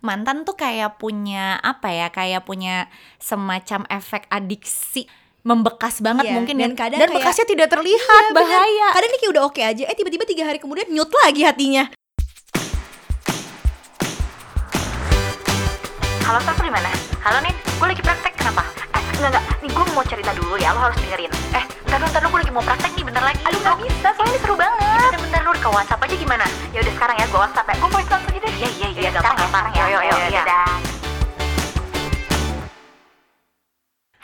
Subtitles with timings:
[0.00, 5.04] mantan tuh kayak punya apa ya kayak punya semacam efek adiksi
[5.40, 6.76] membekas banget Iya, mungkin dan ya.
[6.78, 8.44] kadang dan kayak- bekasnya tidak terlihat Iya, bener.
[8.44, 11.84] bahaya Kadang nih kayak udah oke aja, eh tiba-tiba tiga hari kemudian nyut lagi hatinya.
[16.22, 16.88] Halo Saf di mana?
[17.20, 18.62] Halo Nin, gue lagi praktek kenapa?
[19.20, 21.28] Enggak enggak, nih gue mau cerita dulu ya, lo harus dengerin.
[21.52, 22.20] Eh, bentar dulu, bentar.
[22.24, 23.40] Dulu, gue lagi mau praktek nih, bentar lagi.
[23.44, 24.80] Aduh gak bisa, soalnya ini seru banget.
[24.80, 25.40] Bentar, bentar.
[25.44, 26.46] Dulu, ke WhatsApp aja gimana?
[26.72, 27.74] Ya udah sekarang ya, gue WhatsApp ya.
[27.76, 28.52] Gue voice note aja deh.
[28.56, 30.72] Iya, iya, iya, gampang ya, sekarang ya, yo, yo, yo, dadah.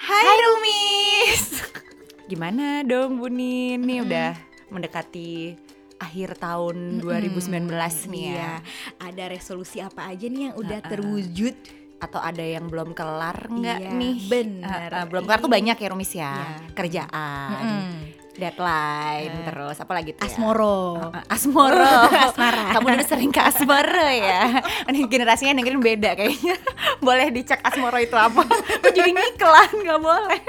[0.00, 1.44] Hai Rumis.
[2.32, 3.84] Gimana dong Bu Nin?
[3.84, 4.32] Nih udah
[4.72, 5.60] mendekati
[6.00, 8.32] akhir tahun 2019 nih ya.
[8.32, 8.52] Iya,
[8.96, 10.88] ada resolusi apa aja nih yang udah Ha-ha.
[10.88, 11.75] terwujud?
[11.96, 14.90] Atau ada yang belum kelar nggak Iya, nih bener.
[14.90, 16.46] Uh, uh, belum kelar tuh banyak ya Rumis ya Iya.
[16.72, 17.90] kerjaan Mm-mm.
[18.36, 20.30] Deadline Eh, terus apa lagi tuh ya?
[20.30, 20.78] Asmoro.
[21.02, 21.94] Uh, Asmoro
[22.26, 22.64] Asmara.
[22.70, 26.56] Kamu dulu sering ke Asmoro ya Ini generasinya dengerin beda kayaknya
[27.06, 30.40] Boleh dicek Asmoro itu apa Kok jadi ngiklan Gak boleh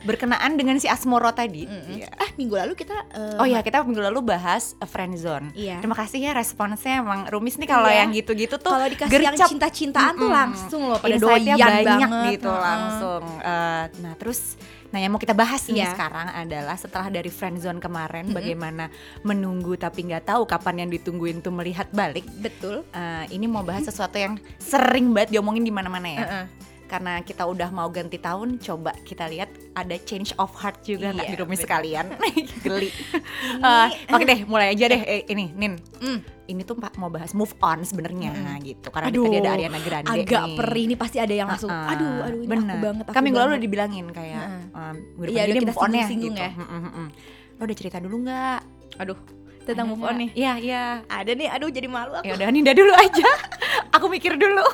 [0.00, 1.96] Berkenaan dengan si Asmoro tadi Mm-mm.
[1.96, 2.08] Iya.
[2.12, 5.78] Ah, minggu lalu kita eh, Oh ya kita minggu lalu bahas uh, friendzone Iya.
[5.78, 8.02] Terima kasih ya responsnya emang Rumis nih kalau Iya.
[8.02, 9.48] yang gitu-gitu tuh kalau dikasih yang gercep.
[9.48, 10.38] cinta-cintaan tuh Mm-mm.
[10.38, 12.30] langsung loh pada doyan banyak banget.
[12.32, 14.56] gitu langsung Eh, Nah terus
[14.88, 15.92] Nah yang mau kita bahas nih Iya.
[15.92, 18.36] sekarang adalah setelah dari friendzone kemarin Mm-mm.
[18.36, 18.88] Bagaimana
[19.20, 22.88] menunggu tapi nggak tahu kapan yang ditungguin tuh melihat balik Betul.
[22.90, 26.20] Eh, ini mau bahas sesuatu yang sering banget diomongin di mana-mana ya.
[26.20, 26.44] Heeh.
[26.88, 31.26] Karena kita udah mau ganti tahun, coba kita lihat ada change of heart juga nggak
[31.26, 31.60] Iya, di bener.
[31.60, 32.06] sekalian.
[32.64, 32.88] Geli.
[32.88, 34.96] Ini, Eh, Oke deh, mulai aja deh.
[34.98, 35.76] Eh, ini, Nin.
[36.00, 36.20] Mm.
[36.48, 38.64] Ini tuh Pak mau bahas move on sebenarnya Mm-mm.
[38.64, 38.88] gitu.
[38.88, 40.56] Karena Aduh, tadi ada Ariana Grande agak nih.
[40.56, 41.68] perih nih pasti ada yang langsung.
[41.68, 41.92] Uh-uh.
[41.92, 42.64] aduh, aduh ini Bener.
[42.66, 43.04] aku banget.
[43.04, 44.62] Aku Kan minggu lalu udah dibilangin kayak Heeh.
[44.72, 46.26] um, minggu Iya, udah ini kita move on ya gitu.
[46.34, 46.50] ya.
[46.50, 47.08] Mm, mm, mm.
[47.52, 48.60] Lo udah cerita dulu nggak?
[48.96, 49.18] Aduh,
[49.68, 50.30] tentang Ada move on nih.
[50.32, 50.82] Iya, iya.
[51.04, 52.24] Ada nih, aduh jadi malu aku.
[52.24, 53.28] Ya udah Ninda dulu aja.
[53.96, 54.64] Aku mikir dulu.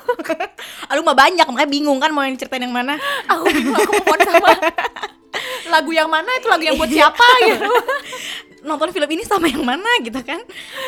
[0.91, 2.99] Aduh mah banyak, makanya bingung kan mau yang ceritain yang mana.
[3.31, 4.51] aku bingung aku move on sama
[5.67, 7.67] lagu yang mana itu lagu yang buat siapa gitu
[8.63, 10.41] Nonton film ini sama yang mana gitu kan.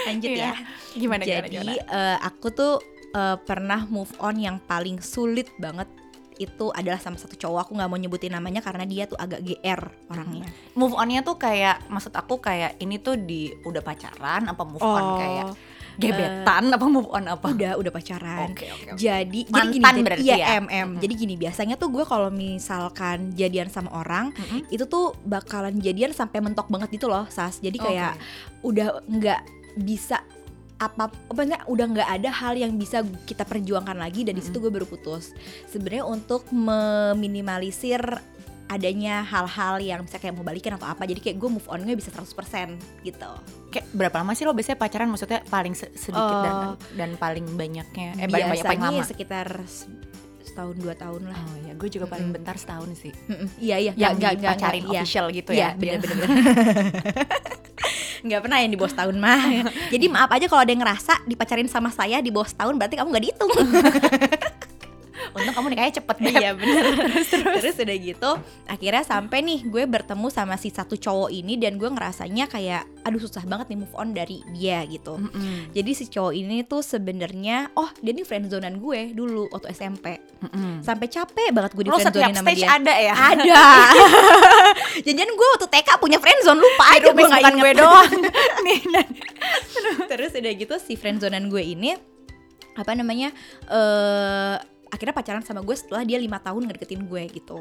[0.06, 0.53] Lanjut Iya.
[0.53, 0.54] ya.
[0.97, 1.72] gimana Jadi gimana, gimana?
[1.92, 2.75] eh, aku tuh
[3.12, 5.88] eh, pernah move on yang paling sulit banget
[6.36, 9.82] itu adalah sama satu cowok aku nggak mau nyebutin namanya karena dia tuh agak GR
[10.08, 10.44] orangnya.
[10.72, 15.04] move onnya tuh kayak maksud aku kayak ini tuh di udah pacaran apa move on
[15.06, 15.47] Oh, kayak
[15.97, 18.52] gebetan apa move on apa udah udah pacaran.
[18.52, 19.00] oke oke oke.
[19.00, 20.47] Jadi Mantan jadi gini, berarti iya ya?
[20.60, 20.69] MM.
[20.69, 21.00] Mm-mm.
[21.00, 24.68] Jadi gini biasanya tuh gue kalau misalkan jadian sama orang Mm-mm.
[24.68, 27.58] itu tuh bakalan jadian sampai mentok banget gitu loh, Sas.
[27.58, 28.68] Jadi kayak Oke.
[28.68, 29.41] udah nggak
[29.76, 30.20] bisa
[30.76, 34.69] apa enggak, udah nggak ada hal yang bisa kita perjuangkan lagi dan di situ gue
[34.69, 35.32] baru putus.
[35.66, 38.00] Sebenarnya untuk meminimalisir
[38.66, 42.10] adanya hal-hal yang bisa kayak mau balikan atau apa jadi kayak gue move on-nya bisa
[42.10, 42.75] 100%
[43.06, 43.31] gitu
[43.70, 46.75] kayak berapa lama sih lo biasanya pacaran maksudnya paling se- sedikit dan Oh.
[46.98, 49.86] dan paling banyaknya eh paling banyak paling biasanya lama sekitar se-
[50.56, 51.36] setahun dua tahun lah.
[51.36, 53.12] Oh ya gue juga paling bentar setahun sih.
[53.60, 53.92] Iya iya.
[53.92, 55.00] Yang nggak- nggak- dipacarin nggak- iya.
[55.04, 56.28] official gitu Iya, ya bener-bener
[58.26, 59.42] nggak pernah yang di bawah setahun mah.
[59.92, 63.08] Jadi maaf aja kalau ada yang ngerasa dipacarin sama saya di bawah setahun berarti kamu
[63.12, 63.52] nggak dihitung
[65.46, 66.34] untung kamu nikahnya cepet Beb.
[66.34, 66.84] iya bener.
[67.06, 67.76] Terus, terus.
[67.78, 68.30] Udah gitu
[68.66, 73.22] akhirnya sampai nih gue bertemu sama si satu cowok ini dan gue ngerasanya kayak aduh
[73.22, 75.14] susah banget nih move on dari dia gitu.
[75.22, 75.70] Mm-mm.
[75.70, 80.82] jadi si cowok ini tuh sebenarnya oh dia nih friendzonean gue dulu waktu SMP Mm-mm.
[80.82, 82.74] sampai capek banget gue di lo friendzonein sama stage dia.
[82.74, 83.14] ada ya?
[83.14, 83.62] Ada.
[85.06, 88.12] Janjian gue waktu TK punya friendzone lupa aja gue nggak gue doang.
[88.66, 89.08] Nih dan
[90.10, 91.94] terus udah gitu si friendzonean gue ini
[92.76, 93.32] apa namanya
[93.72, 94.56] eh
[94.96, 97.60] akhirnya pacaran sama gue setelah dia lima tahun ngedeketin gue gitu.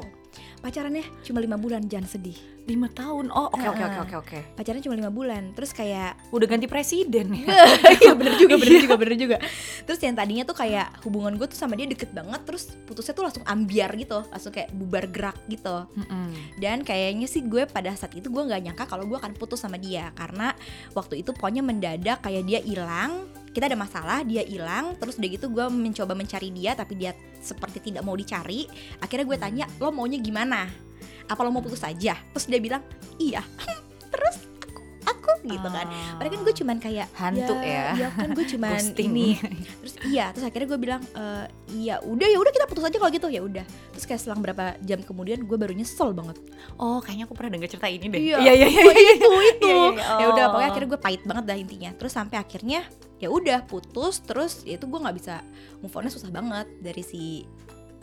[0.64, 2.36] Pacarannya cuma lima bulan jangan sedih.
[2.64, 3.28] Lima tahun?
[3.30, 4.38] Oh oke oke oke oke oke.
[4.56, 7.46] Pacaran cuma lima bulan terus kayak udah ganti presiden ya?
[8.02, 9.36] Iya bener juga bener juga bener juga.
[9.84, 13.24] Terus yang tadinya tuh kayak hubungan gue tuh sama dia deket banget terus putusnya tuh
[13.28, 15.86] langsung ambiar gitu langsung kayak bubar gerak gitu.
[15.96, 16.32] Mm-mm.
[16.56, 19.76] dan kayaknya sih gue pada saat itu gue nggak nyangka kalau gue akan putus sama
[19.76, 20.54] dia karena
[20.94, 23.26] waktu itu pokoknya mendadak kayak dia hilang
[23.56, 27.88] kita ada masalah dia hilang terus udah gitu gue mencoba mencari dia tapi dia seperti
[27.88, 28.68] tidak mau dicari.
[29.00, 30.68] Akhirnya gue tanya lo maunya gimana?
[31.24, 32.20] Apa lo mau putus aja?
[32.36, 32.84] Terus dia bilang
[33.16, 33.40] iya
[35.48, 35.86] gitu kan.
[35.86, 36.14] Ah.
[36.14, 37.86] Padahal kan gue cuman kayak Hantu ya.
[37.94, 38.08] ya.
[38.12, 39.28] kan gue cuman ini.
[39.80, 41.44] Terus iya terus akhirnya gue bilang "Eh,
[41.76, 43.26] iya udah ya udah kita putus aja kalau gitu.
[43.26, 43.64] Ya udah.
[43.90, 46.36] Terus kayak selang berapa jam kemudian gue baru nyesel banget.
[46.76, 48.20] Oh kayaknya aku pernah denger cerita ini deh.
[48.20, 48.36] Iya.
[48.40, 49.66] iya iya iya Oh, itu itu.
[49.66, 50.14] Iya, iya, iya.
[50.16, 50.50] ya udah Oh.
[50.52, 51.90] pokoknya akhirnya gue pahit banget dah intinya.
[51.94, 52.80] Terus sampai akhirnya
[53.16, 54.20] ya udah putus.
[54.20, 55.40] Terus ya itu gue nggak bisa
[55.78, 56.66] move onnya susah banget.
[56.78, 57.46] Dari si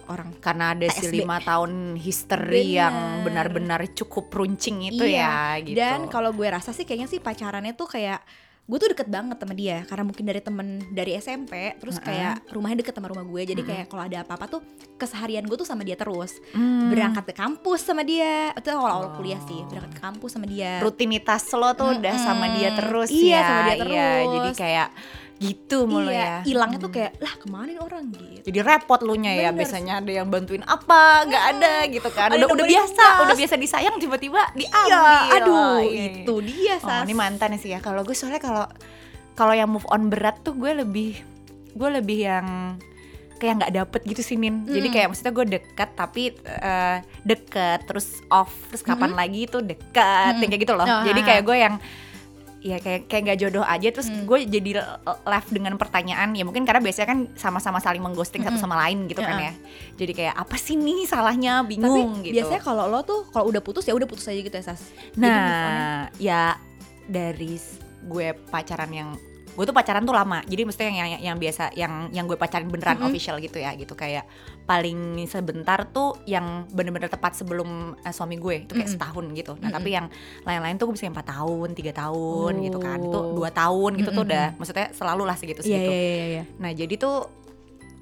[0.05, 3.47] orang karena ada si lima tahun history yang Bener.
[3.49, 5.21] benar-benar cukup runcing itu Iya.
[5.21, 8.19] ya gitu dan kalau gue rasa sih kayaknya sih pacarannya tuh kayak
[8.63, 12.07] gue tuh deket banget sama dia karena mungkin dari temen dari SMP terus Heeh.
[12.07, 13.67] kayak rumahnya deket sama rumah gue jadi Mm-mm.
[13.69, 14.61] kayak kalau ada apa-apa tuh
[14.95, 16.87] keseharian gue tuh sama dia terus Hmm.
[16.87, 19.15] berangkat ke kampus sama dia itu awal-awal Oh.
[19.15, 23.35] kuliah sih berangkat ke kampus sama dia rutinitas lo tuh udah sama dia terus Iya,
[23.35, 24.31] ya sama dia Iya, terus.
[24.31, 24.87] jadi kayak
[25.43, 26.39] gitu mulu iya ya.
[26.43, 26.97] hilangnya tuh Hmm.
[26.99, 28.41] kayak lah ke mana nih orang gitu.
[28.43, 32.29] Jadi repot lu nya ya biasanya ada yang bantuin apa nggak ada gitu kan.
[32.31, 33.03] Udah udah biasa.
[33.09, 33.23] tugas.
[33.23, 34.89] udah biasa disayang tiba-tiba diambil.
[34.89, 36.05] Iya aduh Iya, iya.
[36.21, 37.03] itu dia oh sas.
[37.03, 37.79] ini mantan sih ya.
[37.79, 38.65] Kalau gue soalnya kalau
[39.33, 41.19] kalau yang move on berat tuh gue lebih
[41.71, 42.77] gue lebih yang
[43.35, 44.93] kayak nggak dapet gitu sih Nin jadi Mm.
[44.93, 49.91] kayak maksudnya gue deket tapi eh, deket terus off terus kapan lagi tuh deket
[50.33, 50.47] Mm-mm.
[50.47, 50.85] kayak gitu loh.
[50.85, 51.75] Oh, jadi kayak gue yang
[52.63, 54.23] ya kayak kayak nggak jodoh aja terus Mm.
[54.23, 54.69] gue jadi
[55.25, 58.63] left dengan pertanyaan ya mungkin karena biasanya kan sama-sama saling mengghosting satu Mm-mm.
[58.63, 59.51] sama lain gitu kan Ya.
[59.51, 59.53] ya
[59.93, 63.59] jadi kayak apa sih nih salahnya tapi bingung gitu biasanya kalau lo tuh kalau udah
[63.59, 64.79] putus ya udah putus aja gitu ya sas
[65.19, 66.55] Nah, ya
[67.03, 67.59] dari
[68.01, 69.09] gue pacaran yang
[69.53, 70.41] gue tuh pacaran tuh lama.
[70.43, 73.07] Jadi maksudnya yang yang, yang biasa yang yang gue pacaran beneran Mm-mm.
[73.07, 74.25] official gitu ya, gitu kayak
[74.63, 78.97] paling sebentar tuh yang bener-bener tepat sebelum eh, suami gue itu kayak Mm-mm.
[78.97, 79.53] setahun gitu.
[79.55, 79.75] Nah, Mm-mm.
[79.75, 80.07] tapi yang
[80.41, 82.99] lain-lain tuh gue bisa empat tahun, tiga tahun gitu kan.
[82.99, 83.37] Itu Oh.
[83.37, 84.33] dua tahun gitu tuh Mm-mm.
[84.33, 85.91] udah maksudnya selalu lah segitu iya segitu.
[85.91, 87.42] iya iya iya Nah, jadi tuh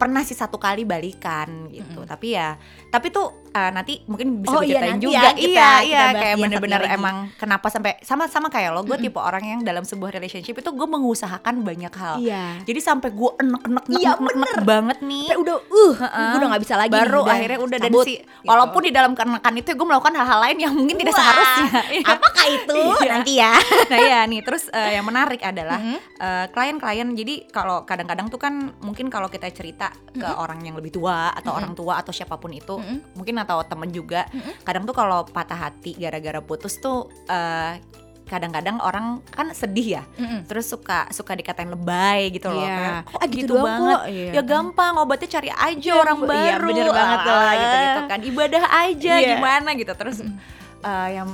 [0.02, 2.00] pernah sih satu kali balikan gitu.
[2.00, 2.10] Mm-mm.
[2.10, 2.58] Tapi ya
[2.90, 5.14] tapi tuh eh, nanti mungkin bisa Oh, iya, ceritain nanti juga.
[5.14, 8.82] ya, kita- iya, kita iya kayak yang bener-bener emang kenapa sampai sama sama kayak lo,
[8.82, 9.06] gue Mm-mm.
[9.06, 12.16] tipe orang yang dalam sebuah relationship itu gue mengusahakan banyak hal.
[12.18, 15.28] iya Jadi sampai gue enek-enek Iya, enek banget nih.
[15.28, 16.26] Sampai udah uh Heeh.
[16.26, 18.48] gue udah nggak bisa lagi Baru nih, akhirnya udah dan cabut, sih gitu.
[18.48, 21.70] walaupun di dalam kenekan itu gue melakukan hal-hal lain yang mungkin tidak Wah, seharusnya.
[21.94, 22.06] Iya.
[22.10, 23.12] apakah itu Iya.
[23.12, 23.54] nanti ya
[23.92, 25.98] nah ya nih terus eh, yang menarik adalah Mhm.
[26.18, 30.92] eh, klien-klien jadi kalau kadang-kadang tuh kan mungkin kalau kita cerita ke orang yang lebih
[30.92, 31.58] tua atau Mhm.
[31.58, 33.16] orang tua atau siapa pun itu Mhm.
[33.16, 34.62] mungkin atau temen juga Mhm.
[34.62, 37.80] kadang tuh kalau patah hati gara-gara putus tuh eh,
[38.24, 40.48] kadang-kadang orang kan sedih ya Mm-mm.
[40.48, 42.78] terus suka suka dikatain lebay gitu loh Iya.
[42.78, 44.04] kayak, kok Ah, gitu, gitu banget kok.
[44.08, 44.30] Iya.
[44.32, 46.26] ya gampang obatnya cari aja Iya, orang Bu.
[46.26, 47.42] baru Iya, bener banget ah, tuh.
[47.52, 49.28] gitu gitu kan ibadah aja Iya.
[49.30, 50.36] gimana gitu terus Mm.
[50.82, 51.28] eh, yang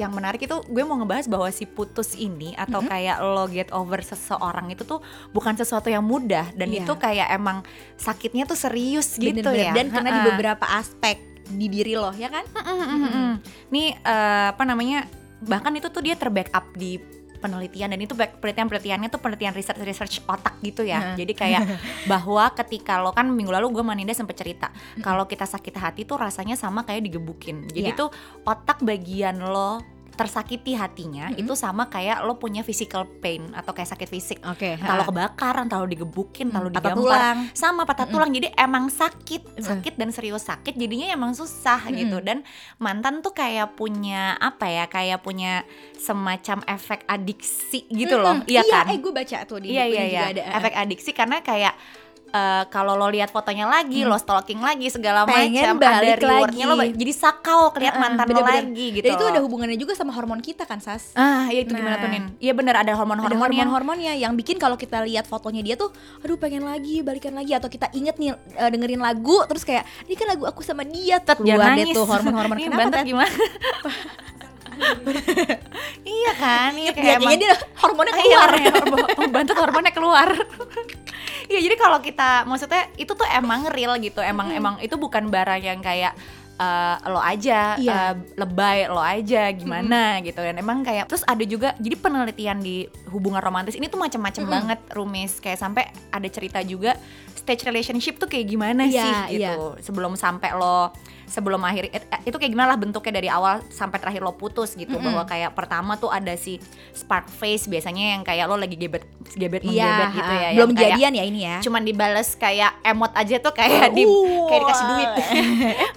[0.00, 2.88] yang menarik itu gue mau ngebahas bahwa si putus ini atau Mhm.
[2.88, 4.98] kayak lo get over seseorang itu tuh
[5.28, 6.82] bukan sesuatu yang mudah dan Iya.
[6.82, 7.60] itu kayak emang
[7.94, 9.60] sakitnya tuh serius gitu Bener-bener.
[9.62, 13.32] ya dan karena di beberapa aspek di diri lo ya kan Mm-mm.
[13.68, 15.04] Nih eh, apa namanya
[15.40, 16.96] bahkan itu tuh dia terbackup di
[17.40, 21.16] penelitian dan itu penelitian-penelitiannya tuh penelitian research research otak gitu ya.
[21.16, 21.24] Heeh.
[21.24, 21.62] Jadi kayak
[22.12, 24.68] bahwa ketika lo kan minggu lalu gue Maninda sempet cerita
[25.00, 27.66] kalau kita sakit hati tuh rasanya sama kayak digebukin.
[27.66, 27.98] Jadi Iya.
[27.98, 28.08] tuh
[28.44, 29.80] otak bagian lo
[30.20, 31.40] tersakiti hatinya Mm-mm.
[31.40, 34.38] itu sama kayak lo punya physical pain atau kayak sakit fisik.
[34.44, 38.12] oke Entah lo kebakaran, entah lo digebukin, entah lo patah tulang sama patah Mm-mm.
[38.12, 39.64] tulang jadi emang sakit Mm.
[39.64, 41.96] sakit dan serius sakit jadinya emang susah Mm-mm.
[41.96, 42.44] gitu dan
[42.76, 45.64] mantan tuh kayak punya apa ya kayak punya
[45.96, 48.50] semacam efek adiksi gitu loh Mm-mm.
[48.50, 51.72] iya kan eh gue baca tuh di iya iya iya ada efek adiksi karena kayak
[52.30, 54.08] eh, kalau lo lihat fotonya lagi, Hmm.
[54.08, 56.92] lo stalking lagi segala macam, ada balik rewardnya lo lagi.
[56.94, 58.62] jadi sakau keliat Heeh, mantan lo bener-bener.
[58.64, 59.04] lagi gitu.
[59.04, 62.02] dan itu ada hubungannya juga sama hormon kita kan sas ah, ya itu gimana Nah.
[62.02, 62.24] tuh Nin?
[62.36, 65.90] Iya bener ada hormon-hormon yang hormon-hormonnya yang bikin kalau kita lihat fotonya dia tuh
[66.20, 70.14] aduh pengen lagi balikan lagi atau kita inget nih eh, dengerin lagu terus kayak ini
[70.14, 71.42] kan lagu aku sama dia jangan
[71.74, 71.94] deh nangis.
[71.94, 73.06] tuh hormon-hormon kenapa Bantet Tet?
[73.06, 73.30] gimana?
[76.08, 80.28] iya kan, iya Ya, kayak kayaknya dia hormonnya Ah, keluar Iya, hormon- bantu hormonnya keluar.
[81.50, 84.22] Iya, jadi kalau kita maksudnya itu tuh emang real gitu.
[84.22, 86.14] Emang emang itu bukan barang yang kayak
[86.60, 88.12] eh, lo aja Iya.
[88.12, 92.76] eh, lebay lo aja gimana gitu dan emang kayak terus ada juga jadi penelitian di
[93.08, 94.54] hubungan romantis ini tuh macam-macam Mm-mm.
[94.54, 95.32] banget rumis.
[95.38, 96.94] Kayak sampai ada cerita juga
[97.32, 99.56] stage relationship tuh kayak gimana Iya, sih iya.
[99.56, 99.80] gitu.
[99.82, 100.92] Sebelum sampai lo
[101.24, 104.74] sebelum akhir eh, eh, itu kayak gimana lah bentuknya dari awal sampai terakhir lo putus
[104.74, 104.92] gitu.
[104.92, 105.06] Mm-mm.
[105.06, 106.58] bahwa kayak pertama tuh ada si
[106.90, 110.70] spark face biasanya yang kayak lo lagi gebet gebet Iya, menggebet gitu ya yang belum
[110.74, 111.56] jadian ya ini ya?
[111.60, 115.10] cuman dibales kayak emot aja tuh kayak di Uh, kayak dikasih duit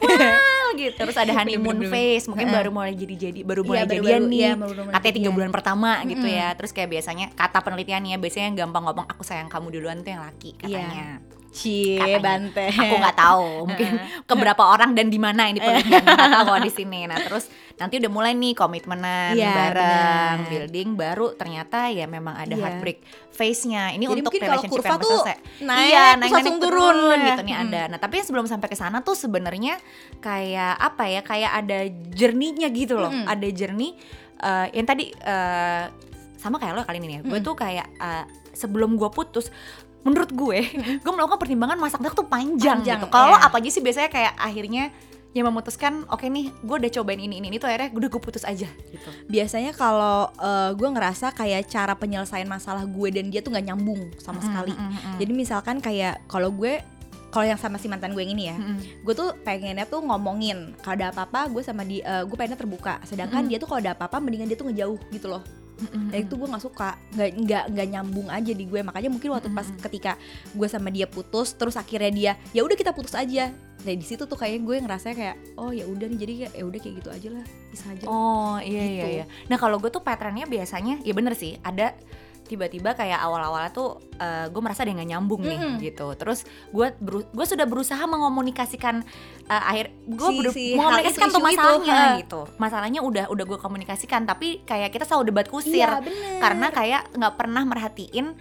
[0.75, 0.97] gitu.
[0.97, 4.39] Terus ada honeymoon face mungkin baru mulai jadi jadi baru Iya, mulai baru-baru, jadian nih.
[4.39, 4.51] iya,
[4.91, 6.47] katanya tiga bulan pertama gitu ya.
[6.53, 10.21] Terus kayak biasanya kata penelitiannya biasanya yang gampang ngomong aku sayang kamu duluan tuh yang
[10.21, 10.79] laki Iya.
[10.79, 11.05] katanya.
[11.53, 12.17] Cie Katanya.
[12.19, 12.65] bante.
[12.65, 13.91] Aku nggak tahu mungkin
[14.25, 16.01] ke berapa orang dan di mana ini penelitian.
[16.01, 17.05] Nggak tahu di sini.
[17.05, 17.45] Nah terus
[17.83, 19.83] nanti udah mulai nih komitmenan Iya, bareng
[20.39, 20.49] benar.
[20.49, 22.63] building baru ternyata ya memang ada Iya.
[22.63, 22.97] heartbreak
[23.29, 27.17] phase-nya ini Jadi untuk relationship kurva yang tuh selesai naik, iya terus naik langsung turun.
[27.19, 27.63] gitu nih Mm.
[27.65, 29.75] ada nah tapi sebelum sampai ke sana tuh sebenarnya
[30.17, 33.25] kayak apa ya kayak ada journey-nya gitu loh Mm.
[33.27, 33.99] ada journey
[34.39, 35.83] eh, yang tadi eh,
[36.35, 37.43] sama kayak lo kali ini ya gue Mm.
[37.43, 38.23] tuh kayak eh,
[38.53, 39.51] sebelum gue putus
[40.01, 40.59] menurut gue
[40.99, 43.47] gue melakukan pertimbangan masak-masak tuh panjang, Panjang, gitu kalau iya.
[43.47, 44.91] apa aja sih biasanya kayak akhirnya
[45.33, 48.45] yang memutuskan oke nih gue udah cobain ini ini ini tuh akhirnya udah gue putus
[48.45, 49.09] aja gitu.
[49.25, 54.13] Biasanya kalau eh, gue ngerasa kayak cara penyelesaian masalah gue dan dia tuh nggak nyambung
[54.21, 54.71] sama sekali.
[54.71, 56.85] Mm, jadi misalkan kayak kalau gue
[57.33, 58.57] kalau yang sama si mantan gue yang ini ya
[59.01, 63.01] gue tuh pengennya tuh ngomongin kalau ada apa-apa gue sama dia gue pengennya terbuka.
[63.09, 65.41] Sedangkan dia tuh kalau ada apa-apa mendingan dia tuh ngejauh gitu loh
[65.83, 69.09] Mm, mm, Dan itu gue nggak suka nggak nggak nggak nyambung aja di gue makanya
[69.09, 69.81] mungkin waktu pas Mm-mm.
[69.81, 70.11] ketika
[70.49, 74.23] gue sama dia putus terus akhirnya dia ya udah kita putus aja dari di situ
[74.23, 77.09] tuh kayaknya gue ngerasa kayak oh ya udah nih jadi kayak ya udah kayak gitu
[77.11, 79.07] aja lah bisa aja Oh iya iya Gitu.
[79.13, 79.25] iya.
[79.45, 81.91] Nah kalau gue tuh patternnya biasanya ya bener sih ada
[82.53, 85.81] tiba-tiba kayak awal-awal tuh eh, gue merasa dia nggak nyambung nih Mm-mm.
[85.81, 86.07] gitu.
[86.13, 86.87] Terus gue
[87.33, 89.01] gue sudah berusaha mengomunikasikan
[89.49, 92.19] eh, akhir gue Si- si mengomunikasikan tuh itu, masalahnya ha.
[92.21, 92.41] gitu.
[92.61, 97.01] Masalahnya udah udah gue komunikasikan tapi kayak kita selalu debat kusir iya bener karena kayak
[97.17, 98.37] nggak pernah merhatiin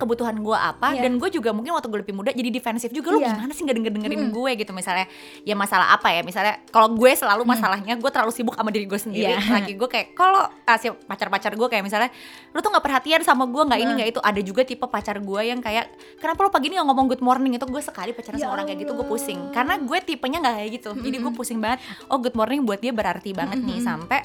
[0.00, 1.04] kebutuhan gue apa Iya.
[1.04, 3.36] dan gue juga mungkin waktu gue lebih muda jadi defensif juga lu Iya.
[3.36, 4.32] gimana sih nggak denger dengerin Mm-mm.
[4.32, 5.04] gue gitu misalnya
[5.40, 7.50] ya masalah apa ya misalnya kalau gue selalu Mm.
[7.50, 9.44] masalahnya gue terlalu sibuk sama diri gue sendiri Iya.
[9.52, 12.08] lagi gue kayak kalau kasih pacar-pacar gue kayak misalnya
[12.50, 13.96] lu tuh nggak perhatian sama gue nggak ini Nah.
[13.96, 17.06] nggak itu ada juga tipe pacar gue yang kayak kenapa lu pagi ini nggak ngomong
[17.06, 19.98] good morning itu gue sekali pacaran Ya sama orang kayak gitu gue pusing karena gue
[20.00, 23.58] tipenya nggak kayak gitu jadi gue pusing banget oh good morning buat dia berarti banget
[23.58, 24.22] nih sampai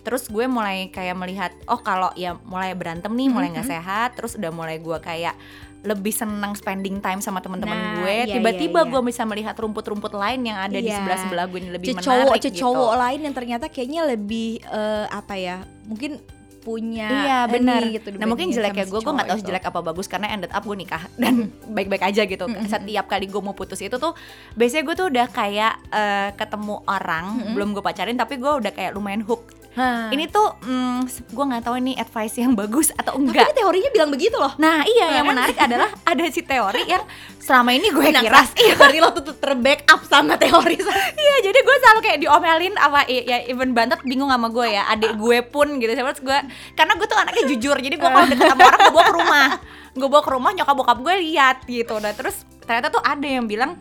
[0.00, 4.34] terus gue mulai kayak melihat oh kalau ya mulai berantem nih mulai nggak sehat terus
[4.34, 5.34] udah mulai gue kayak
[5.78, 8.92] lebih senang spending time sama teman-teman Nah, gue iya, tiba-tiba iya, iya.
[8.92, 10.98] gue bisa melihat rumput-rumput lain yang ada di Iya.
[10.98, 15.06] sebelah sebelah gue ini lebih cowok menarik gitu cowok lain yang ternyata kayaknya lebih eh,
[15.06, 16.18] apa ya mungkin
[16.58, 17.80] punya Iya ini benar.
[17.88, 20.76] gitu nah mungkin jeleknya gue, gue nggak tahu jelek apa bagus karena ended up gue
[20.76, 22.44] nikah dan baik-baik aja gitu.
[22.44, 22.66] Mm-mm.
[22.66, 24.12] Setiap kali gue mau putus itu tuh,
[24.52, 27.54] biasanya gue tuh udah kayak eh, ketemu orang Mm-mm.
[27.54, 29.54] belum gue pacarin tapi gue udah kayak lumayan hook.
[29.78, 30.10] Hah.
[30.10, 30.98] Ini tuh mm,
[31.30, 33.46] gue nggak tahu ini advice yang bagus atau Tapi enggak.
[33.46, 35.38] ini teorinya bilang begitu loh Nah iya yang Kan?
[35.38, 37.06] menarik adalah ada si teori yang
[37.38, 38.74] selama ini gue Nah, kira iya.
[38.78, 40.82] berarti lo tuh terbackup sama teori
[41.14, 45.14] Iya jadi gue selalu kayak diomelin apa ya even bantet bingung sama gue ya adik
[45.14, 46.38] gue pun gitu terus gue
[46.74, 49.48] karena gue tuh anaknya jujur jadi gue kalau deket sama orang gue bawa ke rumah
[49.94, 52.34] gue bawa ke rumah nyokap bokap gue lihat gitu nah terus
[52.66, 53.78] ternyata tuh ada yang bilang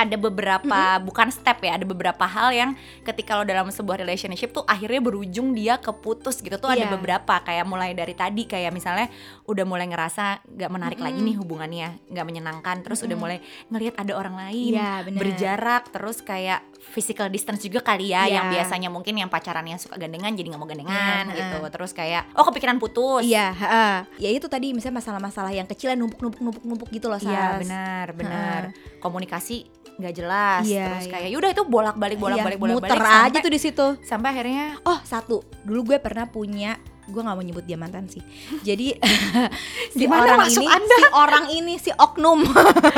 [0.00, 2.70] ada beberapa bukan step ya ada beberapa hal yang
[3.02, 6.90] ketika lo dalam sebuah relationship tuh akhirnya berujung dia keputus gitu tuh ada Iya.
[6.90, 9.12] beberapa kayak mulai dari tadi kayak misalnya
[9.44, 11.28] udah mulai ngerasa nggak menarik lagi Mm-mm.
[11.28, 13.38] nih hubungannya nggak menyenangkan terus udah mulai
[13.68, 15.20] ngelihat ada orang lain Iya, benar.
[15.20, 18.32] berjarak terus kayak physical distance juga kali ya Iya.
[18.32, 22.32] yang biasanya mungkin yang pacarannya suka gandengan jadi nggak mau gandengan Iya, gitu terus kayak
[22.32, 23.94] oh kepikiran putus Iya, heeh.
[24.18, 27.60] ya itu tadi misalnya masalah-masalah yang kecil yang numpuk-numpuk-numpuk gitu loh, Iya Sas.
[27.60, 28.62] benar benar
[28.98, 31.12] komunikasi nggak jelas Iya, terus iya.
[31.12, 33.86] kayak yaudah itu bolak balik bolak balik Iya, bolak balik muter aja tuh di situ.
[34.00, 35.44] sampai akhirnya Oh, satu.
[35.60, 38.22] Dulu gue pernah punya gue nggak mau nyebut dia mantan sih.
[38.68, 38.94] Jadi
[39.94, 40.96] si Gimana orang ini, Anda?
[40.96, 42.40] si orang ini, si oknum,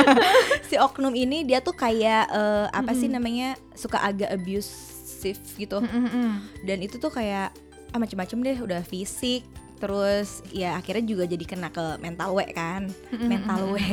[0.69, 5.81] si oknum ini dia tuh kayak eh, apa sih namanya suka agak abusive gitu.
[6.61, 7.51] Dan itu tuh kayak
[7.91, 9.43] ah, macem-macem deh, udah fisik,
[9.81, 13.83] terus ya akhirnya juga jadi kena ke mental we kan, mental we.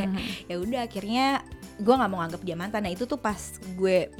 [0.46, 1.40] ya udah akhirnya
[1.80, 2.84] gue nggak mau nganggap dia mantan.
[2.84, 3.40] Nah itu tuh pas
[3.74, 4.12] gue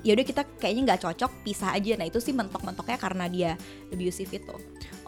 [0.00, 3.50] ya udah kita kayaknya nggak cocok pisah aja nah itu sih mentok-mentoknya karena dia
[3.92, 4.56] abusive itu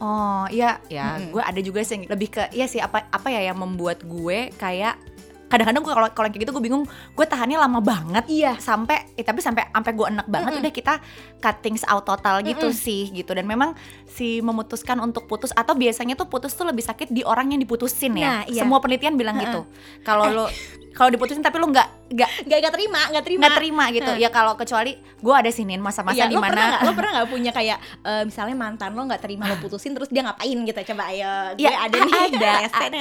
[0.02, 1.30] Oh iya ya, Mm-mm.
[1.30, 4.50] gue ada juga sih yang lebih ke ya sih apa apa ya yang membuat gue
[4.59, 4.99] kayak
[5.47, 9.21] kadang-kadang gue kalau kalau kayak gitu gue bingung gue tahannya lama banget iya sampai eh,
[9.21, 10.62] tapi sampai sampai gue enak banget Mm-mm.
[10.64, 10.94] udah kita
[11.44, 12.82] cuttings out total gitu Mm-mm.
[12.88, 13.76] sih gitu dan memang
[14.09, 18.16] si memutuskan untuk putus atau biasanya tuh putus tuh lebih sakit di orang yang diputusin
[18.16, 18.64] ya Nah, iya.
[18.64, 19.68] semua penelitian bilang gitu
[20.09, 20.47] kalau lo
[20.92, 23.40] kalau diputusin tapi lo nggak nggak nggak nggak terima nggak terima.
[23.40, 24.11] Nggak terima gitu.
[24.11, 24.20] Heeh.
[24.20, 27.76] ya kalau kecuali gue ada sinin masa-masa Iya, di mana lo pernah nggak punya kayak
[28.00, 30.78] eh, misalnya mantan lo nggak terima lo putusin terus dia ngapain gitu?
[30.88, 32.12] Coba ayo gue Ya ada nih.
[32.37, 32.52] ada,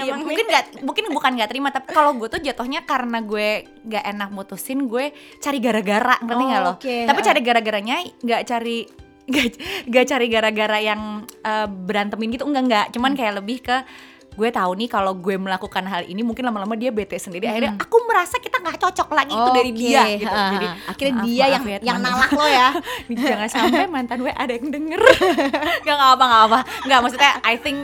[0.02, 3.48] Ya, mungkin nggak mungkin bukan nggak terima tapi kalau gue tuh jatuhnya karena gue
[3.84, 6.72] nggak enak mutusin gue cari gara-gara ngerti Oh, nggak lo?
[6.76, 6.96] oke.
[7.06, 8.78] tapi cari gara-garanya nggak cari
[9.22, 9.46] nggak
[9.86, 12.86] nggak cari gara-gara yang eh, berantemin gitu enggak enggak.
[12.86, 12.94] Hmm.
[12.94, 13.78] cuman kayak lebih ke
[14.42, 17.46] gue tahu nih kalau gue melakukan hal ini mungkin lama-lama dia bete sendiri.
[17.46, 17.54] Hmm.
[17.54, 20.26] akhirnya aku merasa kita nggak cocok lagi itu dari dia gitu.
[20.26, 22.70] ha, jadi akhirnya maaf, dia maaf yang ya, yang nalak lo ya.
[23.30, 25.02] Jangan sampai mantan gue ada yang denger.
[25.86, 27.78] Nggak nggak apa nggak apa nggak maksudnya I think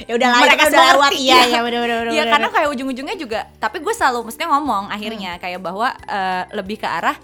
[0.00, 1.42] ya udah lah Mereka mereka udah lewat iya ya.
[1.44, 5.36] iya bener bener bener, Iya karena kayak ujung-ujungnya juga tapi gue selalu mestinya ngomong akhirnya
[5.36, 7.16] kayak bahwa eh, lebih ke arah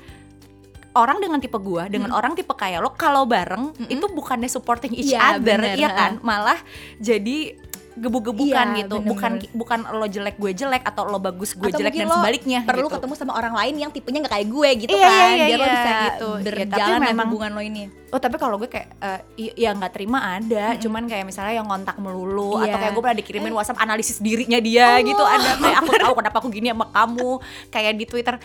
[0.94, 3.90] orang dengan tipe gue dengan orang tipe kayak lo kalau bareng Mm-mm.
[3.90, 5.98] itu bukannya supporting each Iya, other bener, iya ha.
[5.98, 6.58] kan malah
[6.96, 7.58] jadi
[7.96, 9.10] gebuk-gebukan Iya, gitu bener-bener.
[9.10, 12.60] bukan bukan lo jelek gue jelek atau lo bagus gue Atau jelek dan lo sebaliknya
[12.62, 12.94] perlu gitu.
[12.96, 15.56] ketemu sama orang lain yang tipenya nggak kayak gue gitu Iya, kan iya, iya, biar
[15.56, 16.28] lo iya, bisa gitu.
[16.28, 17.84] Ya, berjalan tapi lah memang- hubungan lo ini
[18.14, 21.66] Oh tapi kalau gue kayak eh, i- ya nggak terima ada, cuman kayak misalnya yang
[21.66, 22.78] kontak melulu atau Iya.
[22.78, 26.48] kayak gue pernah dikirimin WhatsApp analisis dirinya dia gitu ada kayak aku tahu kenapa aku
[26.48, 27.42] gini sama kamu
[27.74, 28.38] kayak di Twitter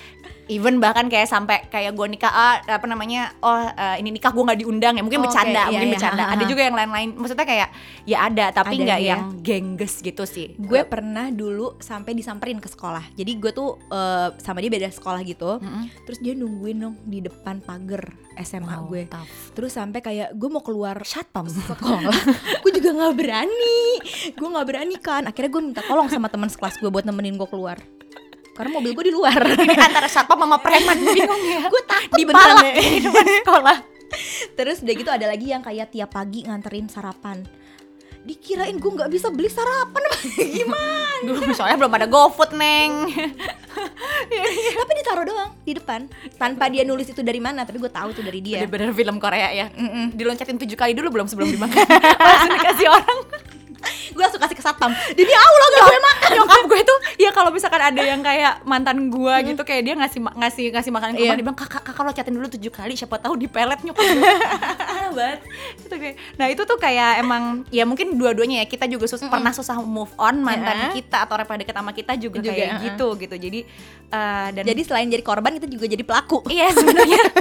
[0.47, 4.41] even bahkan kayak sampai kayak gue nikah ah, apa namanya oh eh, ini nikah gue
[4.41, 6.75] nggak diundang ya mungkin Oh, bercanda oke, iya, mungkin iya, bercanda ha, ada juga yang
[6.75, 7.69] lain-lain maksudnya kayak
[8.03, 9.09] ya ada tapi nggak ya.
[9.11, 10.53] yang gengges gitu sih.
[10.55, 13.13] Gue pernah dulu sampai disamperin ke sekolah.
[13.13, 15.57] Jadi gue tuh eh, sama dia beda sekolah gitu.
[15.57, 15.87] Mm-mm.
[16.03, 19.03] terus dia nungguin dong di depan pagar SMA Wow, gue.
[19.05, 19.31] tough.
[19.51, 21.45] terus sampai kayak gue mau keluar Satpam.
[21.45, 22.15] sekolah.
[22.61, 23.81] Gue juga nggak berani.
[24.31, 25.23] Gue nggak berani kan.
[25.23, 27.79] Akhirnya gue minta tolong sama teman sekelas gue buat nemenin gue keluar.
[28.51, 29.35] Karena mobil gue di luar.
[29.35, 31.67] Ini antara satpam sama preman bingung ya.
[31.67, 32.73] Gue takut di pala ya.
[32.75, 33.77] di depan sekolah.
[34.51, 37.45] Terus udah gitu ada lagi yang kayak tiap pagi nganterin sarapan
[38.29, 40.03] dikirain gue nggak bisa beli sarapan
[40.61, 41.25] gimana?
[41.25, 43.09] Duh, soalnya belum ada GoFood neng.
[44.79, 46.05] Tapi ditaruh doang di depan.
[46.37, 48.63] Tanpa dia nulis itu dari mana tapi gue tahu itu dari dia.
[48.63, 49.67] Bener-bener film Korea ya.
[49.73, 50.13] Mm-mm.
[50.13, 51.83] Diloncatin tujuh kali dulu belum sebelum dimakan.
[52.27, 53.17] Langsung dikasih orang
[54.09, 56.29] gue langsung kasih ke satpam demi allah gak gue makan.
[56.31, 60.19] Nyokap gue tuh Ya kalau misalkan ada yang kayak mantan gue gitu Kayak dia ngasih
[60.21, 63.17] ngasih ngasih makanan ke rumah Dia bilang kakak kakak lo catin dulu tujuh kali Siapa
[63.17, 64.03] tahu dipelet nyokap.
[64.03, 64.33] Gue
[64.89, 65.39] Parah banget.
[65.79, 69.51] Itu kayak- Nah itu tuh kayak emang Ya mungkin dua-duanya ya Kita juga sus- pernah
[69.51, 70.89] susah move on Mantan Iya.
[70.95, 72.83] kita Atau orang pernah deket sama kita juga, Juga, kayak uh-uh.
[72.85, 73.35] gitu gitu.
[73.37, 73.59] Jadi
[74.09, 76.45] eh, dan jadi selain jadi korban kita juga jadi pelaku.
[76.47, 77.21] Iya sebenarnya.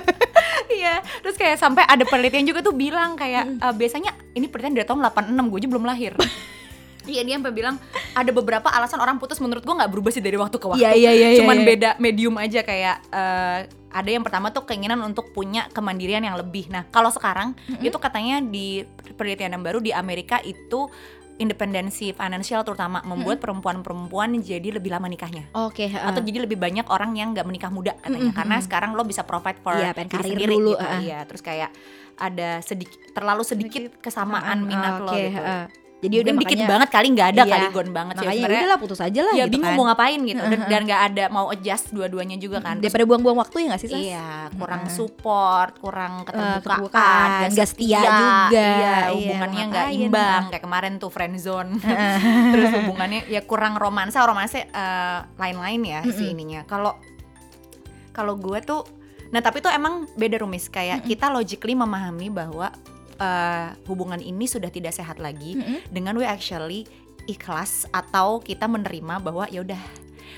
[0.68, 4.86] Iya, terus kayak sampai ada penelitian juga tuh bilang kayak eh, biasanya ini penelitian dari
[4.86, 6.12] tahun 86 gue aja belum lahir.
[7.08, 7.80] Iya dia sampai bilang
[8.12, 10.84] ada beberapa alasan orang putus menurut gue nggak berubah sih dari waktu ke waktu.
[10.84, 11.68] Iya, iya, iya, Cuman iya, iya.
[11.72, 13.58] beda medium aja kayak eh,
[13.88, 16.68] ada yang pertama tuh keinginan untuk punya kemandirian yang lebih.
[16.68, 18.84] Nah kalau sekarang itu katanya di
[19.16, 20.92] penelitian yang baru di Amerika itu
[21.38, 27.14] independensi finansial terutama membuat perempuan-perempuan jadi lebih lama nikahnya oke atau jadi lebih banyak orang
[27.14, 28.38] yang nggak menikah muda katanya Mm-mm.
[28.42, 30.82] karena sekarang lo bisa provide for pengen diri karir sendiri dulu, gitu.
[30.82, 30.98] ah.
[30.98, 31.70] iya terus kayak
[32.18, 35.64] ada sedikit terlalu sedikit kesamaan minat lo Oke, gitu heeh.
[35.98, 37.50] Jadi udah Mungkin dikit makanya- banget kali nggak ada Iya.
[37.50, 39.74] kali gon banget ya makanya sebenarnya udahlah putus aja lah ya gitu bingung kan.
[39.74, 43.56] mau ngapain gitu dan dan nggak ada mau adjust dua-duanya juga kan daripada buang-buang waktu
[43.58, 43.98] ya gak sih Sas?
[44.00, 44.94] Iya, kurang Heeh.
[44.94, 48.14] support, kurang keterbukaan, keterbukaan, nggak nggak setia juga.
[48.48, 51.70] iya, Iya, hubungannya nggak ngapain, imbang kayak kemarin tuh friend zone.
[52.54, 56.62] Terus hubungannya ya kurang romansa, romansa eh, lain-lain ya si ininya.
[56.62, 56.94] Kalau
[58.10, 58.82] kalau gue tuh,
[59.28, 62.70] nah tapi tuh emang beda rumis kayak kita logically memahami bahwa
[63.18, 65.82] eh, hubungan ini sudah tidak sehat lagi Mm-mm.
[65.88, 66.86] dengan we actually
[67.24, 69.82] ikhlas atau kita menerima bahwa ya udah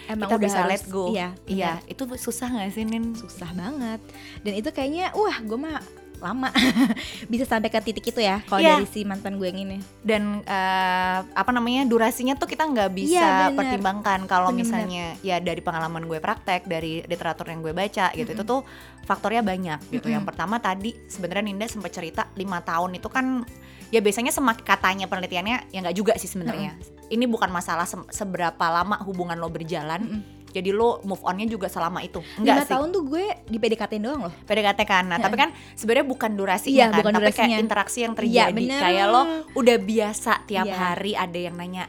[0.07, 1.05] emang kita udah bisa harus- let go.
[1.09, 3.15] iya Iya, itu susah nggak sih Nin?
[3.15, 4.01] susah banget
[4.41, 5.79] dan itu kayaknya wah gue mah
[6.21, 6.49] lama.
[7.33, 8.77] Bisa sampai ke titik itu ya kalau Iya.
[8.77, 9.79] dari si mantan gue yang ini.
[10.01, 13.59] Dan eh, apa namanya durasinya tuh kita nggak bisa Iya, bener.
[13.59, 14.21] pertimbangkan.
[14.25, 18.61] Kalau misalnya ya dari pengalaman gue praktek dari literatur yang gue baca gitu itu tuh
[19.03, 20.07] faktornya banyak gitu.
[20.07, 20.31] Yang Mm-mm.
[20.31, 23.43] pertama tadi sebenarnya Ninda sempat cerita lima tahun itu kan
[23.91, 26.79] ya biasanya semakin katanya penelitiannya ya nggak juga sih sebenarnya.
[27.11, 30.01] Ini bukan masalah se- seberapa lama hubungan lo berjalan.
[30.01, 30.40] Mm-mm.
[30.51, 32.19] Jadi lo move onnya juga selama itu.
[32.37, 32.73] Lima enggak sih.
[32.73, 34.35] tahun tuh gue di PDKT doang loh.
[34.45, 35.05] PDKT kan.
[35.05, 37.47] Nah tapi kan sebenarnya bukan durasinya Iya, kan bukan tapi durasinya.
[37.49, 38.55] kayak interaksi yang Iya, terjadi.
[38.61, 38.81] Bener.
[38.81, 39.23] kayak lo
[39.55, 40.77] udah biasa tiap Iya.
[40.77, 41.89] hari ada yang nanyain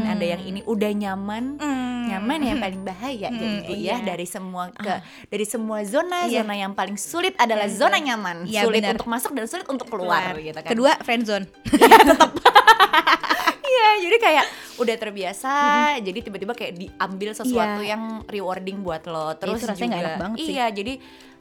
[0.00, 0.12] Hmm.
[0.12, 1.44] ada yang ini udah nyaman?
[2.08, 3.28] Nyaman ya paling bahaya.
[3.28, 3.96] Hmm, jadi ya iya.
[4.02, 4.94] dari semua ke
[5.28, 6.40] dari semua zona Iya.
[6.40, 8.36] zona yang paling sulit adalah Iya, zona nyaman.
[8.44, 8.94] Iya, sulit bener.
[8.94, 10.68] untuk masuk dan sulit untuk keluar, gitu kan.
[10.68, 11.44] Kedua friend zone
[13.78, 14.44] iya jadi kayak
[14.76, 15.52] udah terbiasa
[16.00, 17.94] jadi tiba-tiba kayak diambil sesuatu Iya.
[17.94, 20.52] yang rewarding buat lo terus itu rasanya juga enak banget sih.
[20.52, 20.92] iya jadi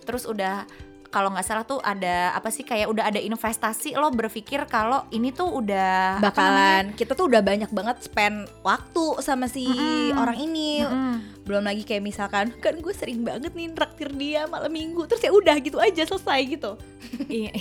[0.04, 0.70] terus udah
[1.08, 5.32] kalau nggak salah tuh ada apa sih kayak udah ada investasi lo berpikir kalau ini
[5.32, 10.20] tuh udah bakalan kita tuh udah banyak banget spend waktu sama si Mm-mm.
[10.20, 11.16] orang ini Mm-mm.
[11.48, 15.32] Belum lagi kayak misalkan kan gue sering banget nih traktir dia malam minggu terus ya
[15.32, 16.76] udah gitu aja selesai gitu
[17.24, 17.54] Iya.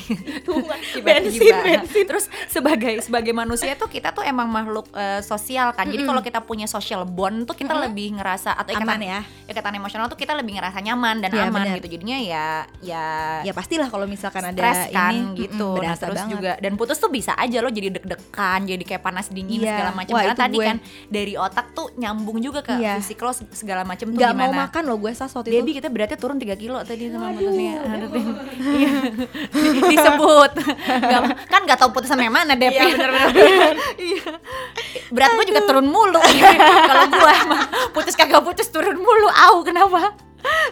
[1.06, 5.84] Bensin bensin Terus sebagai sebagai manusia tuh kita tuh emang makhluk eh, sosial kan.
[5.84, 6.08] Jadi Mm-mm.
[6.08, 7.84] kalau kita punya social bond tuh kita Mm-mm.
[7.86, 11.42] lebih ngerasa atau aman ikatan ya ikatan emosional tuh kita lebih ngerasa nyaman dan Iya,
[11.44, 11.76] aman bener.
[11.78, 11.88] gitu.
[11.92, 12.46] Jadinya ya
[12.80, 13.04] ya
[13.44, 15.52] ya pastilah kalau misalkan ada kan ini gitu.
[15.68, 16.32] mm-mm, Nah, berasa terus banget.
[16.32, 19.70] juga dan putus tuh bisa aja lo jadi deg-degan, jadi kayak panas dingin Iya.
[19.70, 20.14] segala macam.
[20.16, 20.64] Karena tadi gue.
[20.64, 22.96] kan dari otak tuh nyambung juga ke Iya.
[22.98, 24.56] fisik lo segala macam tuh mau gimana.
[24.64, 27.74] makan loh gue sas waktu itu Debbie kita beratnya turun 3 kilo tadi sama putusnya.
[27.82, 28.14] Deb.
[28.56, 28.92] Iya.
[29.92, 30.50] Disebut.
[30.86, 32.72] Nggak, kan nggak tahu putus sama yang mana Deb.
[32.72, 33.76] Iya, bener, bener,
[34.08, 34.28] Iya.
[35.12, 36.20] Berat gue juga turun mulu.
[36.90, 37.62] Kalau gue mah
[37.92, 39.28] putus kagak putus turun mulu.
[39.28, 40.14] Au kenapa?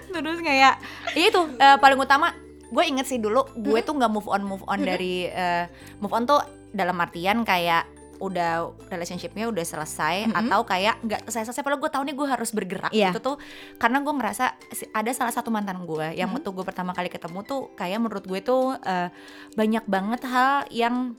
[0.09, 0.79] Terus kayak
[1.19, 2.31] ya itu eh, paling utama
[2.75, 5.67] gue inget sih dulu gue tuh nggak move on move on dari eh,
[5.99, 6.43] move on tuh
[6.75, 7.87] dalam artian kayak
[8.25, 8.51] udah
[8.87, 10.41] relationshipnya udah selesai Mm-mm.
[10.41, 13.11] atau kayak nggak selesai selesai padahal gue tahu nih gue harus bergerak Iya.
[13.11, 13.37] itu tuh
[13.77, 14.45] karena gue ngerasa
[14.91, 16.37] ada salah satu mantan gue yang Mhm.
[16.37, 19.09] waktu gue pertama kali ketemu tuh kayak menurut gue tuh eh,
[19.53, 21.13] banyak banget hal yang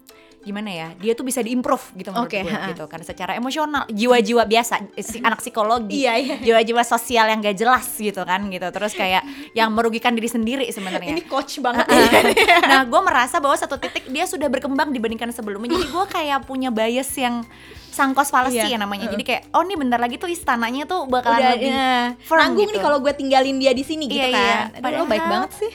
[0.46, 4.46] gimana ya dia tuh bisa diimprove gitu menurut Oke, gue gitu kan secara emosional jiwa-jiwa
[4.46, 6.36] biasa si anak psikologi Iya, iya.
[6.38, 11.12] jiwa-jiwa sosial yang gak jelas gitu kan gitu terus kayak yang merugikan diri sendiri sebenarnya
[11.12, 11.90] Ini coach banget
[12.70, 16.70] nah gue merasa bahwa satu titik dia sudah berkembang dibandingkan sebelumnya jadi gue kayak punya
[16.70, 17.42] bias yang
[17.90, 18.76] sangkos fallacy Iya.
[18.76, 21.96] ya namanya jadi kayak oh nih bentar lagi tuh istananya tuh bakalan udah lebih ya,
[22.22, 22.76] firm nanggung gitu.
[22.76, 24.44] nih kalau gue tinggalin dia di sini gitu Iya, iya.
[24.70, 24.84] kan.
[24.84, 25.72] Padahal lo baik banget sih.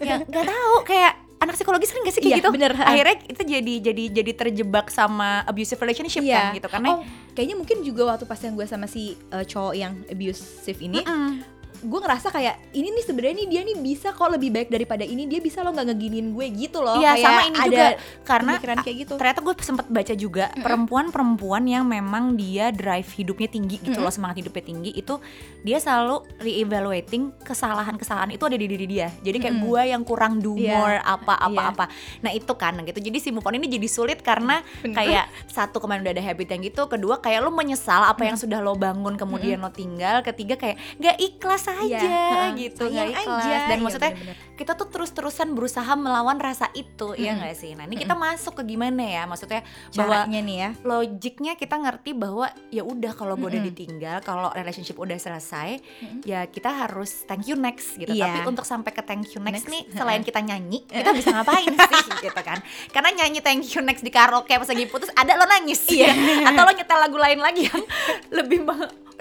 [0.00, 2.72] ya nggak tahu kayak anak psikologi sering gak sih kayak Iya, gitu bener.
[2.76, 7.80] akhirnya itu jadi jadi jadi terjebak sama abusive relationship kan gitu karena oh, kayaknya mungkin
[7.80, 11.40] juga waktu pas yang gue sama si uh, cowok yang abusive ini, Mm-mm.
[11.80, 15.24] Gue ngerasa kayak ini nih sebenarnya nih dia nih bisa kok lebih baik daripada ini
[15.24, 16.94] dia bisa lo nggak ngeginiin gue gitu loh.
[16.94, 17.86] Iya Kayak sama ini ada juga
[18.22, 19.14] karena kayak gitu.
[19.16, 24.38] ternyata gue sempat baca juga perempuan-perempuan yang memang dia drive hidupnya tinggi gitu loh semangat
[24.38, 25.16] hidupnya tinggi itu
[25.60, 29.66] dia selalu reevaluating kesalahan-kesalahan itu ada di diri dia jadi kayak Mm-mm.
[29.66, 30.74] gue yang kurang do Iya.
[30.74, 31.70] more apa apa Iya.
[31.70, 31.84] apa
[32.20, 34.92] nah itu kan gitu jadi si move on ini jadi sulit karena Bener.
[34.92, 38.58] kayak satu kemarin udah ada habit yang gitu kedua kayak lo menyesal apa yang sudah
[38.58, 42.48] lo bangun kemudian lo tinggal ketiga kayak nggak ikhlas aja heeh.
[42.58, 43.56] gitu Sayang aja.
[43.66, 44.36] dan Iya, maksudnya bener-bener.
[44.54, 47.40] kita tuh terus-terusan berusaha melawan rasa itu ya Mm-mm.
[47.40, 50.70] nggak sih nah ini kita masuk ke gimana ya maksudnya bahwa caranya nih ya.
[50.82, 53.70] logiknya kita ngerti bahwa ya udah kalau gue udah Mm-mm.
[53.70, 56.20] ditinggal kalau relationship udah selesai Mm-mm.
[56.22, 58.26] ya kita harus thank you next gitu Iya.
[58.28, 59.70] tapi untuk sampai ke thank you next, Next.
[59.70, 64.00] nih selain kita nyanyi kita bisa ngapain sih gitu kan karena nyanyi thank you next
[64.00, 66.12] di karaoke pas lagi putus ada lo nangis Iya.
[66.48, 67.82] atau lo nyetel lagu lain lagi yang
[68.38, 68.62] lebih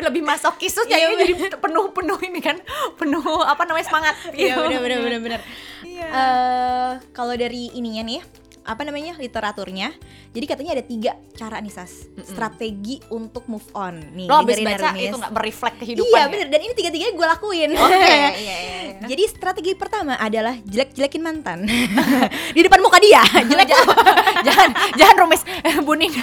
[0.01, 2.57] lebih masokis terus Iya, nyanyinya jadi penuh penuh ini kan
[2.95, 4.61] penuh apa namanya semangat Iya gitu.
[4.65, 5.41] bener bener bener bener.
[5.83, 6.05] Iya.
[6.07, 8.21] Eh, kalau dari ininya nih
[8.69, 9.89] apa namanya literaturnya
[10.29, 14.93] jadi katanya ada tiga cara nih sas strategi untuk move on nih lo habis baca
[14.93, 15.09] Rumis.
[15.09, 16.29] itu nggak mereflek kehidupan iya ya?
[16.29, 18.93] bener dan ini tiga tiganya gue lakuin Oke, iya, iya, iya.
[19.11, 21.65] jadi strategi pertama adalah jelek jelekin mantan
[22.55, 23.73] di depan muka dia jelek
[24.47, 25.41] jangan, jangan rumis,
[25.87, 26.13] buning.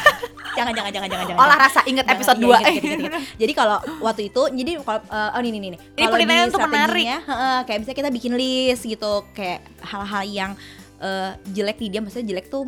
[0.56, 3.22] jangan jangan jangan jangan jangan Olah rasa inget Jangan, episode iya, 2 inget, inget, inget.
[3.36, 5.80] Jadi kalau waktu itu, jadi kalau eh, oh ini nih nih.
[5.80, 7.04] Ini Kalau penilaian tuh menarik.
[7.06, 10.50] heeh, kayak bisa kita bikin list gitu, kayak hal-hal yang
[11.00, 12.64] eh, jelek di dia, maksudnya jelek tuh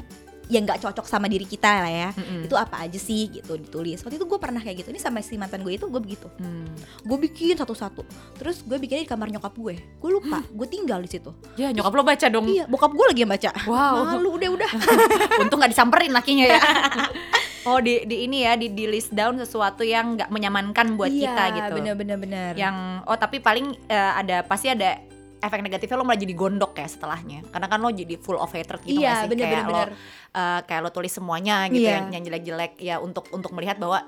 [0.49, 2.11] yang nggak cocok sama diri kita lah ya.
[2.17, 2.49] Mm-mm.
[2.49, 4.01] Itu apa aja sih gitu ditulis.
[4.01, 4.89] Waktu itu gue pernah kayak gitu.
[4.91, 6.27] Ini sama si mantan gue itu gue begitu.
[6.41, 6.69] Hmm.
[7.05, 8.03] Gue bikin satu-satu.
[8.41, 9.77] Terus gue bikinnya di kamar nyokap gue.
[10.01, 10.41] Gue lupa.
[10.49, 11.31] Gue tinggal di situ.
[11.61, 12.49] Ya nyokap lo baca dong.
[12.49, 13.51] Iya, bokap gue lagi yang baca.
[13.69, 14.17] Wow.
[14.17, 14.71] Malu udah udah.
[15.45, 16.61] Untung nggak disamperin lakinya ya.
[17.69, 21.33] oh di, di ini ya di, di list down sesuatu yang nggak menyamankan buat Iya,
[21.33, 21.73] kita gitu.
[21.83, 22.53] Bener-bener bener.
[22.57, 24.97] Yang oh tapi paling eh, ada pasti ada
[25.39, 27.47] efek negatifnya lo malah jadi gondok ya setelahnya.
[27.47, 29.29] Karena kan lo jadi full of hatred gitu Iya, sih?
[29.29, 29.91] bener, kayak bener, lo bener.
[30.35, 31.95] eh, kayak lo tulis semuanya gitu Iya.
[31.97, 34.03] yang, yang jelek-jelek ya untuk untuk melihat bahwa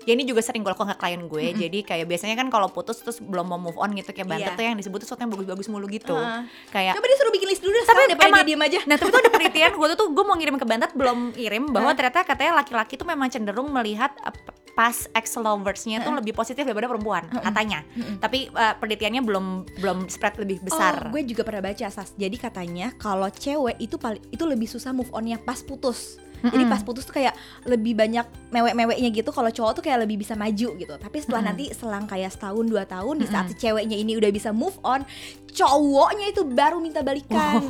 [0.00, 2.96] ya ini juga sering gue lakukan ke klien gue jadi kayak biasanya kan kalau putus
[2.98, 4.56] terus belum mau move on gitu kayak bantet Iya.
[4.56, 6.40] tuh yang disebut tuh sesuatu yang bagus-bagus mulu gitu Heeh.
[6.72, 8.80] kayak Coba dia suruh bikin list dulu daripada emang- dia diem aja.
[8.82, 11.92] Nah tapi tuh ada penelitian gue tuh gue mau ngirim ke Bantet belum kirim bahwa
[11.92, 14.32] ternyata katanya laki-laki tuh memang cenderung melihat uh,
[14.80, 17.84] pas ex loversnya tuh lebih positif daripada perempuan katanya.
[18.16, 21.04] Tapi uh, penelitiannya belum belum spread lebih besar.
[21.04, 22.16] Oh, gue juga pernah baca sas.
[22.16, 26.16] Jadi katanya kalau cewek itu paling itu lebih susah move onnya pas putus.
[26.40, 26.72] Jadi Mm-mm.
[26.72, 29.30] pas putus tuh kayak lebih banyak mewek-meweknya gitu.
[29.30, 30.94] Kalau cowok tuh kayak lebih bisa maju gitu.
[30.96, 31.58] Tapi setelah Mm-mm.
[31.60, 35.04] nanti selang kayak setahun dua tahun di saat si ceweknya ini udah bisa move on,
[35.50, 37.60] cowoknya itu baru minta balikan.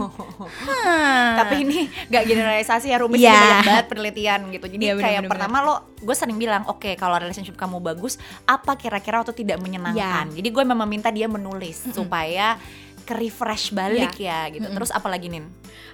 [0.69, 1.43] Hah.
[1.43, 3.33] Tapi ini gak generalisasi ya Iya.
[3.33, 4.67] ini banyak banget penelitian gitu.
[4.69, 8.77] Jadi bener, kayak bener, pertama lo gue sering bilang oke kalau relationship kamu bagus apa
[8.77, 10.31] kira-kira waktu tidak menyenangkan.
[10.31, 10.37] Iya.
[10.37, 12.57] Jadi gue memang meminta dia menulis supaya
[13.01, 14.47] ke refresh balik Iya.
[14.47, 14.67] ya gitu.
[14.69, 14.77] Mm-mm.
[14.77, 15.49] Terus apa lagi Nin?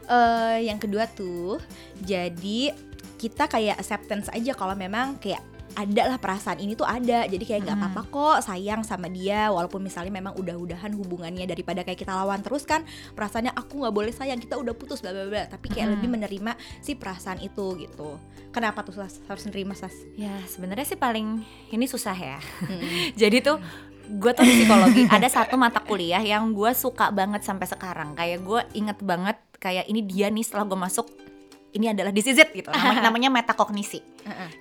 [0.09, 1.59] Eh, yang kedua tuh
[1.99, 2.71] jadi
[3.17, 5.41] kita kayak acceptance aja kalau memang kayak
[5.75, 7.85] ada lah perasaan ini tuh ada jadi kayak nggak Mm.
[7.85, 12.65] apa-apa kok sayang sama dia walaupun misalnya memang udah-udahan hubungannya daripada kayak kita lawan terus
[12.65, 12.81] kan
[13.13, 15.95] perasaannya aku nggak boleh sayang kita udah putus bla bla bla tapi kayak Mm.
[15.99, 18.17] lebih menerima si perasaan itu gitu
[18.51, 19.21] kenapa tuh Sas?
[19.27, 22.39] harus nerima sas Ya sebenarnya sih paling ini susah ya.
[22.63, 22.81] Mm.
[23.21, 23.59] Jadi tuh
[24.07, 28.15] gue tuh psikologi ada satu mata kuliah yang gue suka banget sampai sekarang.
[28.15, 31.07] Kayak gue inget banget kayak ini dia nih setelah gue masuk
[31.77, 32.73] ini adalah this is it gitu.
[32.73, 34.01] Namanya, namanya metakognisi.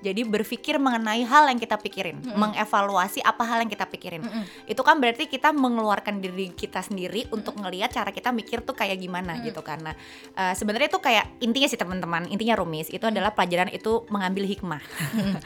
[0.01, 2.37] Jadi berpikir mengenai hal yang kita pikirin, Mm-mm.
[2.37, 4.21] mengevaluasi apa hal yang kita pikirin.
[4.21, 4.43] Mm-mm.
[4.65, 8.95] Itu kan berarti kita mengeluarkan diri kita sendiri untuk ngelihat cara kita mikir tuh kayak
[8.95, 9.47] gimana Mm.
[9.47, 9.91] gitu karena
[10.33, 14.81] eh, sebenarnya itu kayak intinya sih teman-teman, intinya rumis itu adalah pelajaran itu mengambil hikmah.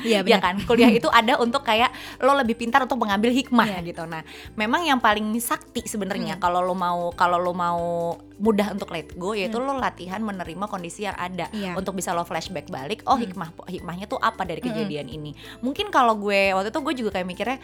[0.01, 3.79] Iya ya kan kuliah itu ada untuk kayak lo lebih pintar untuk mengambil hikmah Iya.
[3.83, 4.21] gitu nah
[4.53, 6.41] memang yang paling sakti sebenarnya Hmm.
[6.41, 11.03] kalau lo mau kalau lo mau mudah untuk let go yaitu lo latihan menerima kondisi
[11.03, 11.75] yang ada Iya.
[11.75, 13.23] untuk bisa lo flashback balik oh Hmm.
[13.23, 15.31] hikmah hikmahnya tuh apa dari kejadian ini?
[15.61, 17.57] Mungkin kalau gue waktu itu gue juga kayak mikirnya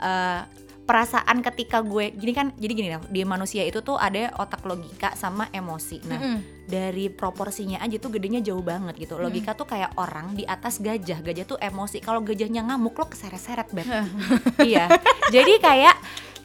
[0.00, 0.40] eh,
[0.80, 5.14] perasaan ketika gue gini kan jadi gini lah di manusia itu tuh ada otak logika
[5.14, 6.02] sama emosi.
[6.02, 6.38] Nah Mm-mm.
[6.66, 9.14] dari proporsinya aja tuh gedenya jauh banget gitu.
[9.14, 12.02] Logika tuh kayak orang di atas gajah gajah tuh emosi.
[12.02, 13.86] Kalau gajahnya ngamuk lo keseret-seret beb.
[14.66, 14.90] Iya.
[15.30, 15.94] Jadi kayak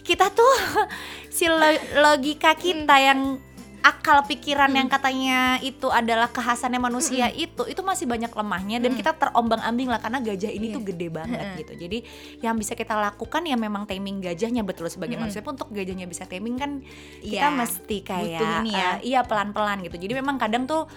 [0.05, 0.53] kita tuh
[1.35, 3.41] si lo- logika kita yang
[3.85, 9.13] akal pikiran yang katanya itu adalah kekhasannya manusia itu itu masih banyak lemahnya dan kita
[9.13, 11.73] terombang-ambing lah karena gajah ini tuh gede banget gitu.
[11.77, 11.97] Jadi
[12.41, 16.25] yang bisa kita lakukan ya memang taming gajahnya betul sebagai manusia pun untuk gajahnya bisa
[16.25, 16.81] taming kan
[17.21, 18.89] kita Iya, mesti kayak ya.
[18.97, 20.01] eh, iya pelan-pelan gitu.
[20.01, 20.89] Jadi memang kadang tuh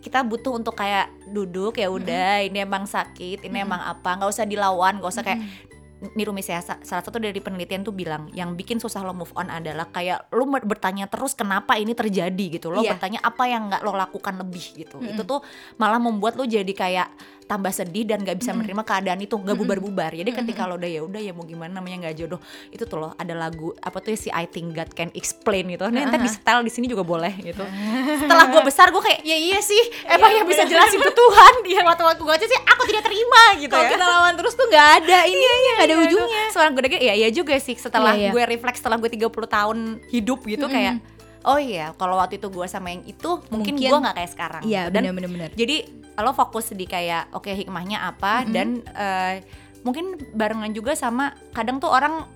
[0.00, 4.48] kita butuh untuk kayak duduk ya udah ini emang sakit ini emang apa nggak usah
[4.48, 5.70] dilawan nggak usah kayak Rumis
[6.02, 9.86] ya sa- salah satu dari penelitian tuh bilang yang bikin susah lo move on adalah
[9.88, 12.74] kayak lo ber- bertanya terus kenapa ini terjadi gitu.
[12.74, 12.98] Lo Iya.
[12.98, 14.98] bertanya apa yang nggak lo lakukan lebih gitu.
[14.98, 15.40] Itu tuh
[15.78, 17.08] malah membuat lo jadi kayak
[17.52, 20.16] tambah sedih dan nggak bisa menerima keadaan itu nggak bubar-bubar.
[20.16, 23.12] Jadi ketika lo udah ya udah ya mau gimana namanya nggak jodoh itu tuh loh
[23.12, 25.84] ada lagu apa tuh ya, si I think God can explain gitu.
[25.86, 27.60] Nah, ntar di setel di sini juga boleh gitu.
[28.24, 31.80] Setelah gue besar gue kayak ya iya sih emang yang bisa jelasin itu Tuhan ya
[31.82, 33.92] waktu waktu gue aja sih aku tidak terima gitu Kalau ya.
[33.92, 36.42] kita lawan terus tuh nggak ada ini nggak ada ujungnya.
[36.48, 38.30] Soalnya gue ya iya juga sih setelah Iya, iya.
[38.32, 41.02] gue refleks setelah gue 30 tahun hidup gitu kayak
[41.42, 44.62] oh iya kalau waktu itu gue sama yang itu mungkin, Mungkin- gue nggak kayak sekarang.
[44.62, 44.94] Iya gitu.
[44.94, 45.50] dan benar benar.
[45.52, 45.76] jadi
[46.14, 49.40] lo fokus di kayak oke hikmahnya apa dan eh,
[49.80, 52.28] mungkin barengan juga sama kadang tuh orang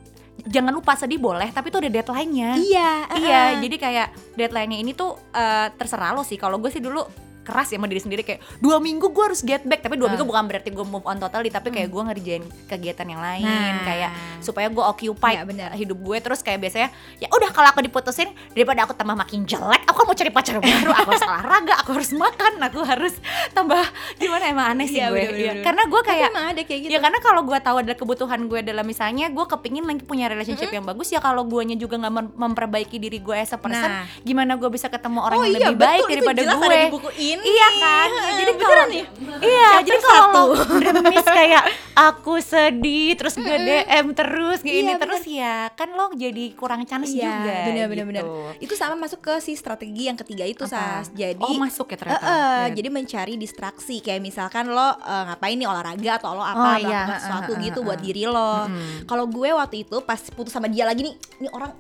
[0.43, 2.91] jangan lupa sedih boleh tapi tuh ada deadline-nya Iya.
[3.17, 3.63] Iya, uh-uh.
[3.63, 6.35] jadi kayak deadline-nya ini tuh eh, terserah lo sih.
[6.35, 7.05] Kalau gue sih dulu
[7.41, 10.13] keras ya sama diri sendiri kayak dua minggu gue harus get back tapi dua Ah.
[10.13, 13.87] minggu bukan berarti gue move on totally tapi kayak gue ngerjain kegiatan yang lain Nah.
[13.87, 14.11] kayak
[14.43, 15.71] supaya gue occupy Iya, benar.
[15.73, 19.79] hidup gue terus kayak biasanya ya udah kalau aku diputusin daripada aku tambah makin jelek
[19.87, 23.15] aku mau cari pacar baru aku harus olahraga aku harus makan aku harus
[23.51, 23.83] tambah
[24.17, 25.65] gimana emang aneh sih Iya, gue bener, Iya, bener.
[25.65, 26.91] karena gue kayak emang ada kayak gitu.
[26.91, 30.69] Ya karena kalau gue tahu adalah kebutuhan gue adalah misalnya gue kepingin lagi punya relationship
[30.69, 34.07] yang bagus ya kalau guanya juga nggak mem- memperbaiki diri gue as a person Nah.
[34.21, 36.67] gimana gue bisa ketemu orang Oh yang iya, lebih baik betul, itu daripada jelas gue
[36.67, 37.43] ada di buku ini.
[37.45, 39.05] iya kan Ya, jadi Beneran kalau nih?
[39.39, 40.47] iya Chapter jadi kalau
[40.79, 41.63] remis kayak
[41.95, 46.85] aku sedih terus gue DM terus kayak ini Iya, terus ya kan lo jadi kurang
[46.85, 48.11] chance Iya, juga benar benar gitu.
[48.13, 48.25] benar.
[48.59, 51.01] Itu sama masuk ke si strategi yang ketiga itu Apa?
[51.01, 51.09] Sas.
[51.11, 52.75] Jadi oh masuk ya ternyata Eh, eh, Iya.
[52.75, 56.85] jadi mencari distraksi kayak misalkan lo eh, ngapain nih olahraga atau lo Oh, apa iya,
[56.85, 58.05] melakukan eh, sesuatu eh, gitu eh, buat eh.
[58.05, 58.53] diri lo.
[58.67, 59.09] Mm-mm.
[59.09, 61.73] Kalau gue waktu itu pas putus sama dia lagi nih, nih orang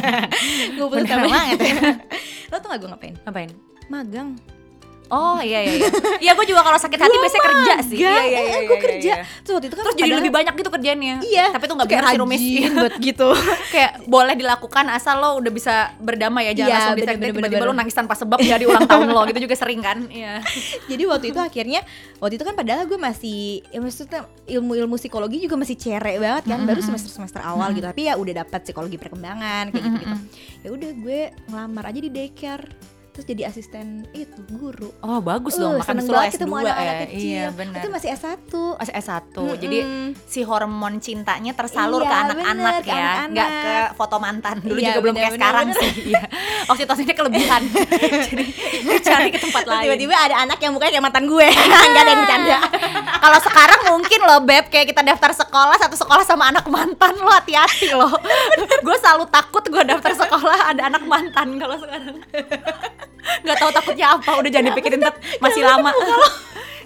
[0.76, 1.74] gue putus sama banget ya.
[2.48, 3.14] Lo tau gak gue ngapain?
[3.22, 3.50] ngapain
[3.86, 4.55] Magang.
[5.06, 5.88] Oh iya iya iya.
[6.18, 7.96] Iya gue juga kalau sakit hati biasanya kerja sih.
[8.02, 8.58] Iya iya iya.
[8.66, 9.14] gue iya, kerja.
[9.14, 9.16] iya.
[9.46, 11.16] Terus waktu itu kan Terus jadi lebih banyak gitu kerjaannya.
[11.22, 11.46] Iya.
[11.54, 12.42] Tapi tuh nggak bener sih rumis.
[12.74, 13.28] buat gitu.
[13.70, 17.74] kayak boleh dilakukan asal lo udah bisa berdamai ya jangan Iya, langsung bener, tiba-tiba lo
[17.76, 19.98] nangis tanpa sebab di hari ulang tahun lo gitu juga sering kan.
[20.10, 20.42] Iya.
[20.90, 21.80] Jadi waktu itu akhirnya
[22.18, 26.60] waktu itu kan padahal gue masih ya maksudnya ilmu-ilmu psikologi juga masih cere banget kan
[26.66, 30.16] baru semester semester awal gitu tapi ya udah dapat psikologi perkembangan kayak gitu gitu.
[30.66, 32.64] Ya udah gue ngelamar aja di daycare
[33.16, 34.92] terus jadi asisten itu guru.
[35.00, 36.60] Oh bagus Uh, dong makan seneng banget S2 ketemu ya.
[36.60, 37.16] anak-anak kecil.
[37.24, 37.80] Iya benar.
[37.80, 38.52] Itu masih S1.
[38.76, 39.24] Masih S1.
[39.32, 39.56] Mm-mm.
[39.56, 39.78] Jadi
[40.22, 43.32] si hormon cintanya tersalur Iya, ke anak-anak bener, ya, anak-anak.
[43.32, 44.56] nggak ke foto mantan.
[44.60, 45.80] Dulu Iya, juga belum kayak bener, sekarang bener.
[45.80, 45.92] sih.
[46.06, 46.22] Iya.
[46.66, 47.62] Oksitosinnya kelebihan.
[48.26, 48.44] Jadi
[49.02, 49.82] cari ke tempat lain.
[49.86, 51.46] tiba-tiba ada anak yang mukanya kayak mantan gue.
[51.88, 52.58] Enggak ada yang bercanda.
[53.16, 57.32] Kalau sekarang mungkin loh beb kayak kita daftar sekolah satu sekolah sama anak mantan lo
[57.32, 58.12] hati-hati loh.
[58.86, 62.20] gue selalu takut gue daftar sekolah ada anak mantan kalau sekarang.
[63.42, 65.16] Nggak tahu takutnya apa udah jangan dipikirin Tet.
[65.42, 65.90] masih lama.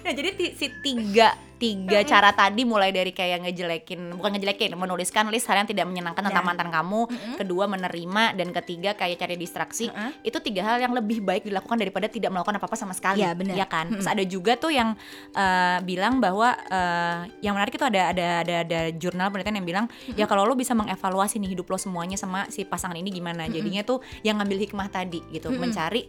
[0.01, 5.45] Nah jadi si tiga tiga cara tadi mulai dari kayak ngejelekin bukan ngejelekin menuliskan list
[5.45, 6.49] hal yang tidak menyenangkan tentang Ya.
[6.49, 7.01] mantan kamu.
[7.37, 9.85] Kedua menerima dan ketiga kayak cari distraksi.
[9.93, 10.25] Mm-mm.
[10.25, 13.21] itu tiga hal yang lebih baik dilakukan daripada tidak melakukan apa apa sama sekali.
[13.21, 13.53] Ya, benar.
[13.53, 13.93] ya kan?
[13.93, 14.97] Terus ada juga tuh yang
[15.37, 19.85] eh, bilang bahwa eh, yang menarik itu ada ada ada ada jurnal penelitian yang bilang
[20.17, 23.45] ya kalau lo bisa mengevaluasi nih hidup lo semuanya sama si pasangan ini gimana?
[23.45, 26.07] Jadinya tuh yang ngambil hikmah tadi gitu mencari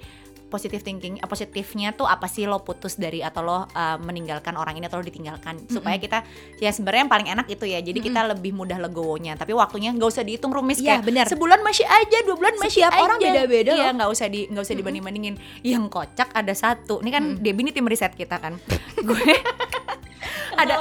[0.52, 4.76] positive thinking eh, positifnya tuh apa sih lo putus dari atau lo eh, meninggalkan orang
[4.76, 5.64] ini atau lo ditinggalkan?
[5.66, 6.20] Supaya kita
[6.60, 9.34] ya sebenarnya yang paling enak itu ya jadi kita lebih mudah legowonya.
[9.34, 11.24] Tapi waktunya nggak usah dihitung rumis Iya, kayak benar.
[11.26, 13.02] sebulan masih aja dua bulan masih Setiap aja.
[13.02, 13.92] orang beda-beda loh.
[13.96, 15.34] nggak usah di nggak usah dibanding bandingin
[15.64, 17.00] yang kocak ada satu.
[17.00, 18.60] Ini kan Debbie ini tim riset kita kan.
[19.08, 19.32] Gue
[20.62, 20.74] ada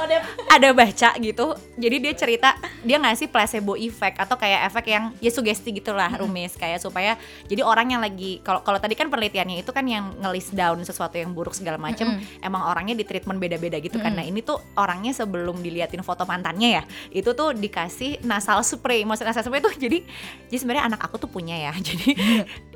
[0.50, 0.68] ada.
[0.72, 1.46] baca gitu.
[1.76, 6.54] Jadi dia cerita dia ngasih placebo effect atau kayak efek yang ya sugesti gitulah rumis.
[6.56, 7.16] Kayak supaya
[7.48, 11.18] jadi orang yang lagi kalau kalau tadi kan penelitiannya itu kan yang ngelis down sesuatu
[11.18, 14.14] yang buruk segala macem emang orangnya di treatment beda-beda gitu kan.
[14.14, 19.04] Nah ini tuh orangnya sebelum diliatin foto mantannya ya itu tuh dikasih nasal spray.
[19.06, 20.02] Maksud nasal spray tuh jadi
[20.48, 21.72] jadi sebenarnya anak aku tuh punya ya.
[21.88, 22.12] Jadi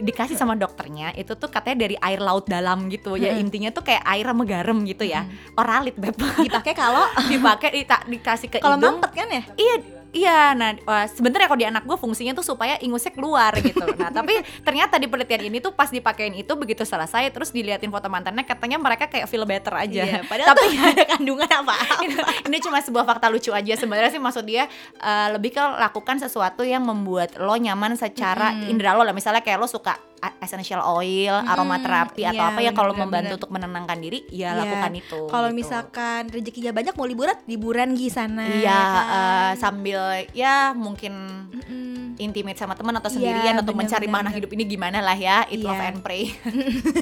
[0.00, 3.20] dikasih sama dokternya itu tuh katanya dari air laut dalam gitu.
[3.20, 5.28] Ya intinya tuh kayak air sama garam gitu ya.
[5.60, 6.16] Oralit beb
[6.56, 9.42] dipakai kalau dipakai dita- dikasih ke kalau mampet kan ya?
[9.54, 9.74] Iya
[10.10, 10.40] iya.
[10.56, 13.84] Nah wah, sebenarnya kalau di anak gue fungsinya tuh supaya ingusnya keluar gitu.
[14.00, 18.08] Nah tapi ternyata di penelitian ini tuh pas dipakein itu begitu selesai terus diliatin foto
[18.08, 20.02] mantannya katanya mereka kayak feel better aja.
[20.08, 22.14] Iya, padahal tapi tuh ada kandungan apa ini,
[22.48, 24.22] ini cuma sebuah fakta lucu aja sebenarnya sih.
[24.22, 24.64] Maksud dia
[24.96, 29.12] eh, lebih ke lakukan sesuatu yang membuat lo nyaman secara indera lo lah.
[29.12, 29.96] Misalnya kayak lo suka
[30.38, 34.64] essential oil, aromaterapi atau iya, apa ya kalau membantu untuk menenangkan diri ya Iya.
[34.64, 35.20] lakukan itu.
[35.26, 35.58] kalau gitu.
[35.58, 39.04] misalkan rezekinya banyak mau liburan liburan di sana Iya, kan?
[39.06, 40.00] eh, sambil
[40.32, 41.12] ya mungkin
[41.52, 42.16] Mm-mm.
[42.18, 45.60] intimate sama teman atau Iya, sendirian atau mencari makna hidup ini gimana lah ya, it
[45.60, 45.66] Iya.
[45.66, 46.32] love and pray.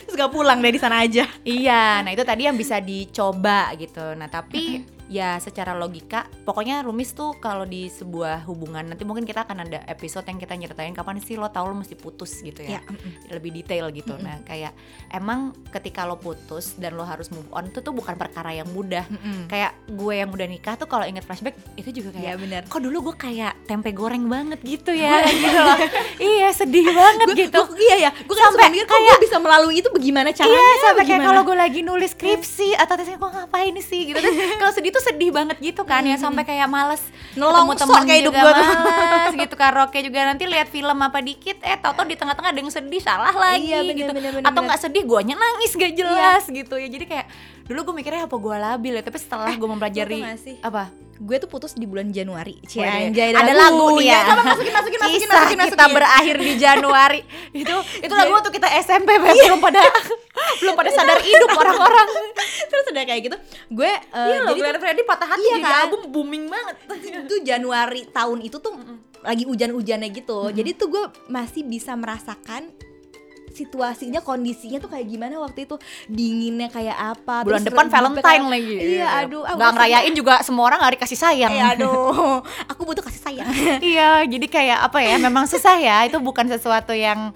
[0.00, 4.14] terus gak pulang dari sana aja iya, nah itu tadi yang bisa dicoba gitu.
[4.14, 9.42] Nah tapi ya secara logika, pokoknya Rumis tuh kalau di sebuah hubungan nanti mungkin kita
[9.42, 12.78] akan ada episode yang kita nyeritain kapan sih lo tahu lo mesti putus gitu ya.
[12.78, 13.34] ya mm-mm.
[13.34, 14.14] lebih detail gitu.
[14.22, 14.70] Nah, kayak
[15.10, 19.02] emang ketika lo putus dan lo harus move on itu tuh bukan perkara yang mudah.
[19.10, 19.50] Mm-mm.
[19.50, 22.78] Kayak gue yang udah nikah tuh kalau inget flashback itu juga Iya kayak benar kok
[22.78, 25.78] dulu gue kayak tempe goreng banget gitu ya gitu loh.
[26.38, 27.58] iya, sedih banget gitu.
[27.66, 30.74] Gua- iya ya gue kan Sampai mikir kok gue bisa melalui itu bagaimana caranya Iya
[30.86, 34.18] sampai kayak kalau gue lagi nulis skripsi atau tesnya kok ngapain sih gitu
[34.60, 37.02] kalau sedih tuh sedih banget gitu kan ya sampai kayak males
[37.34, 38.66] Nelongso temen kayak hidup juga gua tuh.
[38.84, 42.70] males gitu karaoke juga nanti lihat film apa dikit eh tau-tau di tengah-tengah ada yang
[42.70, 44.12] sedih salah lagi Iya, bener, gitu.
[44.14, 46.88] bener, bener, atau nggak sedih guanya nangis gak jelas gitu ya.
[46.90, 47.26] Jadi kayak
[47.66, 50.20] dulu gue mikirnya apa gue labil ya tapi setelah gue mempelajari
[50.58, 54.20] apa gue tuh putus di bulan Januari Cie, Waduh, anjay, ada lagu nih ya.
[54.24, 55.92] Coba masukin masukin masukin Kisah masukin kita masukin.
[55.92, 57.20] berakhir di Januari
[57.62, 59.08] itu itu lagu waktu kita SMP.
[59.12, 59.52] Iya.
[59.52, 59.80] belum pada
[60.60, 62.08] belum pada sadar hidup orang-orang
[62.66, 63.36] terus udah kayak gitu
[63.70, 65.80] gue uh, Iya loh, jadi Glenn Fredly patah hati Iya jadi kan?
[65.84, 66.74] album booming banget.
[67.22, 68.72] itu Januari tahun itu tuh
[69.20, 72.72] lagi hujan-hujannya gitu jadi tuh gue masih bisa merasakan
[73.50, 78.46] situasinya kondisinya tuh kayak gimana waktu itu dinginnya kayak apa Bulan terus depan Valentine kayak-
[78.48, 78.74] lagi.
[78.78, 81.50] iya aduh Nggak gua ngerayain juga semua orang hari kasih sayang.
[81.50, 83.48] Eh, aduh aku butuh kasih sayang
[83.84, 85.18] iya, jadi kayak apa ya?
[85.18, 86.06] Memang susah ya.
[86.06, 87.34] Itu bukan sesuatu yang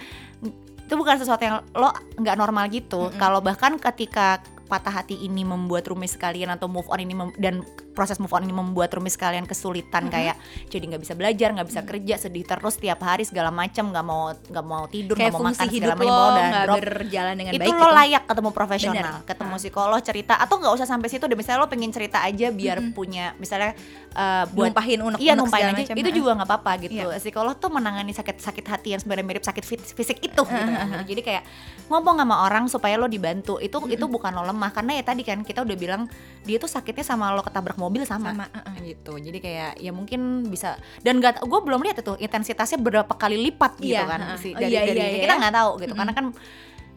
[0.84, 3.08] itu bukan sesuatu yang lo nggak normal gitu.
[3.16, 8.18] Kalau bahkan ketika patah hati ini membuat rumis sekalian atau move on ini dan proses
[8.18, 10.36] move on ini membuat rumis sekalian kesulitan kayak
[10.68, 14.34] jadi nggak bisa belajar nggak bisa kerja sedih terus tiap hari segala macam nggak mau
[14.34, 17.52] nggak mau tidur nggak mau makan segala macam lo mau dan nggak drop berjalan dengan
[17.54, 17.94] itu baik lo gitu.
[17.94, 19.28] layak ketemu profesional, Bener.
[19.30, 22.76] ketemu psikolog cerita atau nggak usah sampai situ deh misalnya lo pengen cerita aja biar
[22.90, 23.72] punya misalnya
[24.14, 27.06] uh, buat numpahin unek Iya numpahin aja, itu juga nggak apa-apa gitu.
[27.08, 27.18] Iya.
[27.20, 30.42] Psikolog tuh menangani sakit-sakit hati yang sebenarnya mirip sakit fisik itu.
[30.42, 30.72] gitu.
[31.14, 31.42] Jadi kayak
[31.88, 33.58] ngomong sama orang supaya lo dibantu.
[33.60, 36.02] Itu itu bukan lo lemah karena ya tadi kan kita udah bilang
[36.44, 38.46] dia tuh sakitnya sama lo ketabrak mobil sama, Sama,
[38.80, 39.20] gitu.
[39.20, 43.76] Jadi kayak ya mungkin bisa dan gak gue belum lihat itu intensitasnya berapa kali lipat
[43.78, 45.40] gitu Iya, kan si Oh, dari, iya, dari iya, kita iya.
[45.44, 46.26] nggak tahu gitu karena kan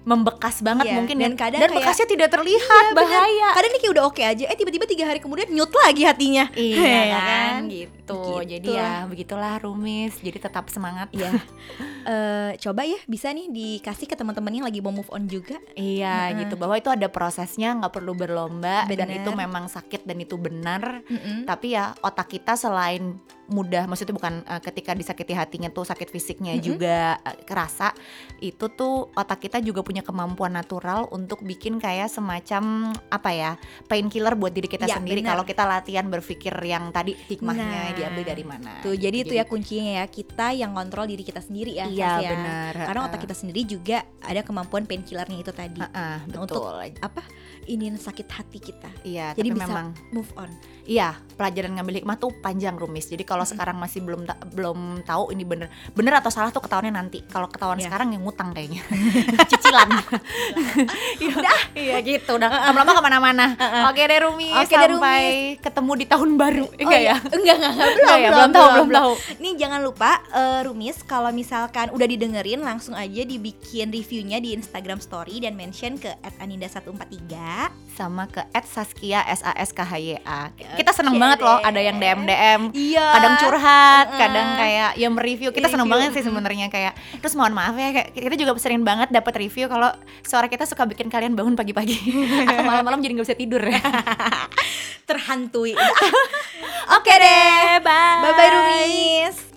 [0.07, 1.37] membekas banget Iya, mungkin dan ya.
[1.37, 3.11] kadang dan kayak- bekasnya tidak terlihat Iya, bener.
[3.11, 3.49] bahaya.
[3.51, 6.79] kadang ini kayak udah oke aja eh tiba-tiba tiga hari kemudian nyut lagi hatinya Iya
[7.11, 7.91] Ya kan gitu.
[8.07, 10.15] Gitu Jadi ya begitulah Rumis.
[10.17, 11.27] Jadi tetap semangat ya
[12.07, 16.31] Eh, coba ya bisa nih dikasih ke teman-teman yang lagi mau move on juga Iya
[16.37, 19.19] gitu bahwa itu ada prosesnya nggak perlu berlomba dan Bener.
[19.19, 21.03] itu memang sakit dan itu benar.
[21.03, 21.43] Mm-mm.
[21.43, 26.55] Tapi ya otak kita selain mudah, maksudnya bukan eh, ketika disakiti hatinya tuh sakit fisiknya
[26.59, 27.91] juga eh, kerasa.
[28.37, 32.63] Itu tuh otak kita juga punya kemampuan natural untuk bikin kayak semacam
[33.07, 33.51] apa ya
[33.85, 35.19] painkiller buat diri kita Ya, sendiri.
[35.19, 38.79] Kalau kita latihan berpikir yang tadi hikmahnya Nah, diambil dari mana.
[38.79, 39.39] Tuh, jadi itu Gitu.
[39.39, 41.85] ya kuncinya ya kita yang kontrol diri kita sendiri ya.
[41.87, 42.29] Iya ya.
[42.31, 42.73] benar.
[42.87, 45.79] Karena otak kita sendiri juga ada kemampuan painkillernya itu tadi.
[45.79, 46.75] Heeh, Nah, betul.
[47.01, 47.21] Apa?
[47.67, 48.87] Ini sakit hati kita.
[49.03, 50.47] Iya, Jadi tapi bisa memang move on.
[50.83, 53.05] Iya, pelajaran ngambil hikmah tuh panjang rumis.
[53.05, 56.95] Jadi kalau sekarang masih belum ta- belum tahu ini bener bener atau salah tuh ketahuannya
[56.95, 57.27] nanti.
[57.27, 57.91] Kalau ketahuan Iya.
[57.91, 58.87] sekarang yang ngutang kayaknya,
[59.51, 59.89] cicilan.
[61.37, 62.31] udah, iya gitu.
[62.33, 63.45] Udah lama-lama ke mana-mana.
[63.85, 65.21] Oke deh Rumi, Oke deh, sampai
[65.59, 66.65] ketemu di tahun baru.
[66.71, 67.15] Eh, enggak ya?
[67.19, 69.11] Enggak, enggak, enggak, belum, Enggak ya, belum tahu, belum tahu.
[69.37, 74.97] Nih jangan lupa eh, Rumis kalau misalkan udah didengerin langsung aja dibikin reviewnya di Instagram
[74.97, 77.56] story dan mention ke @aninda143.
[77.97, 80.53] Sama ke @saskia s a s k h y a.
[80.77, 82.61] Kita seneng Oke banget loh ada yang DM DM.
[82.77, 83.07] Iya.
[83.17, 84.19] Kadang curhat, Heeh.
[84.21, 85.49] kadang kayak ya mereview.
[85.49, 86.93] Kita seneng banget sih sebenarnya kayak.
[87.17, 89.89] Terus mohon maaf ya kayak kita juga sering banget dapat review kalau
[90.21, 91.97] suara kita suka bikin kalian bangun pagi-pagi
[92.45, 93.65] atau malam-malam jadi nggak bisa tidur.
[95.09, 95.73] terhantui.
[96.93, 97.81] Oke deh.
[97.81, 98.21] Bye.
[98.21, 99.56] Bye bye Rumis.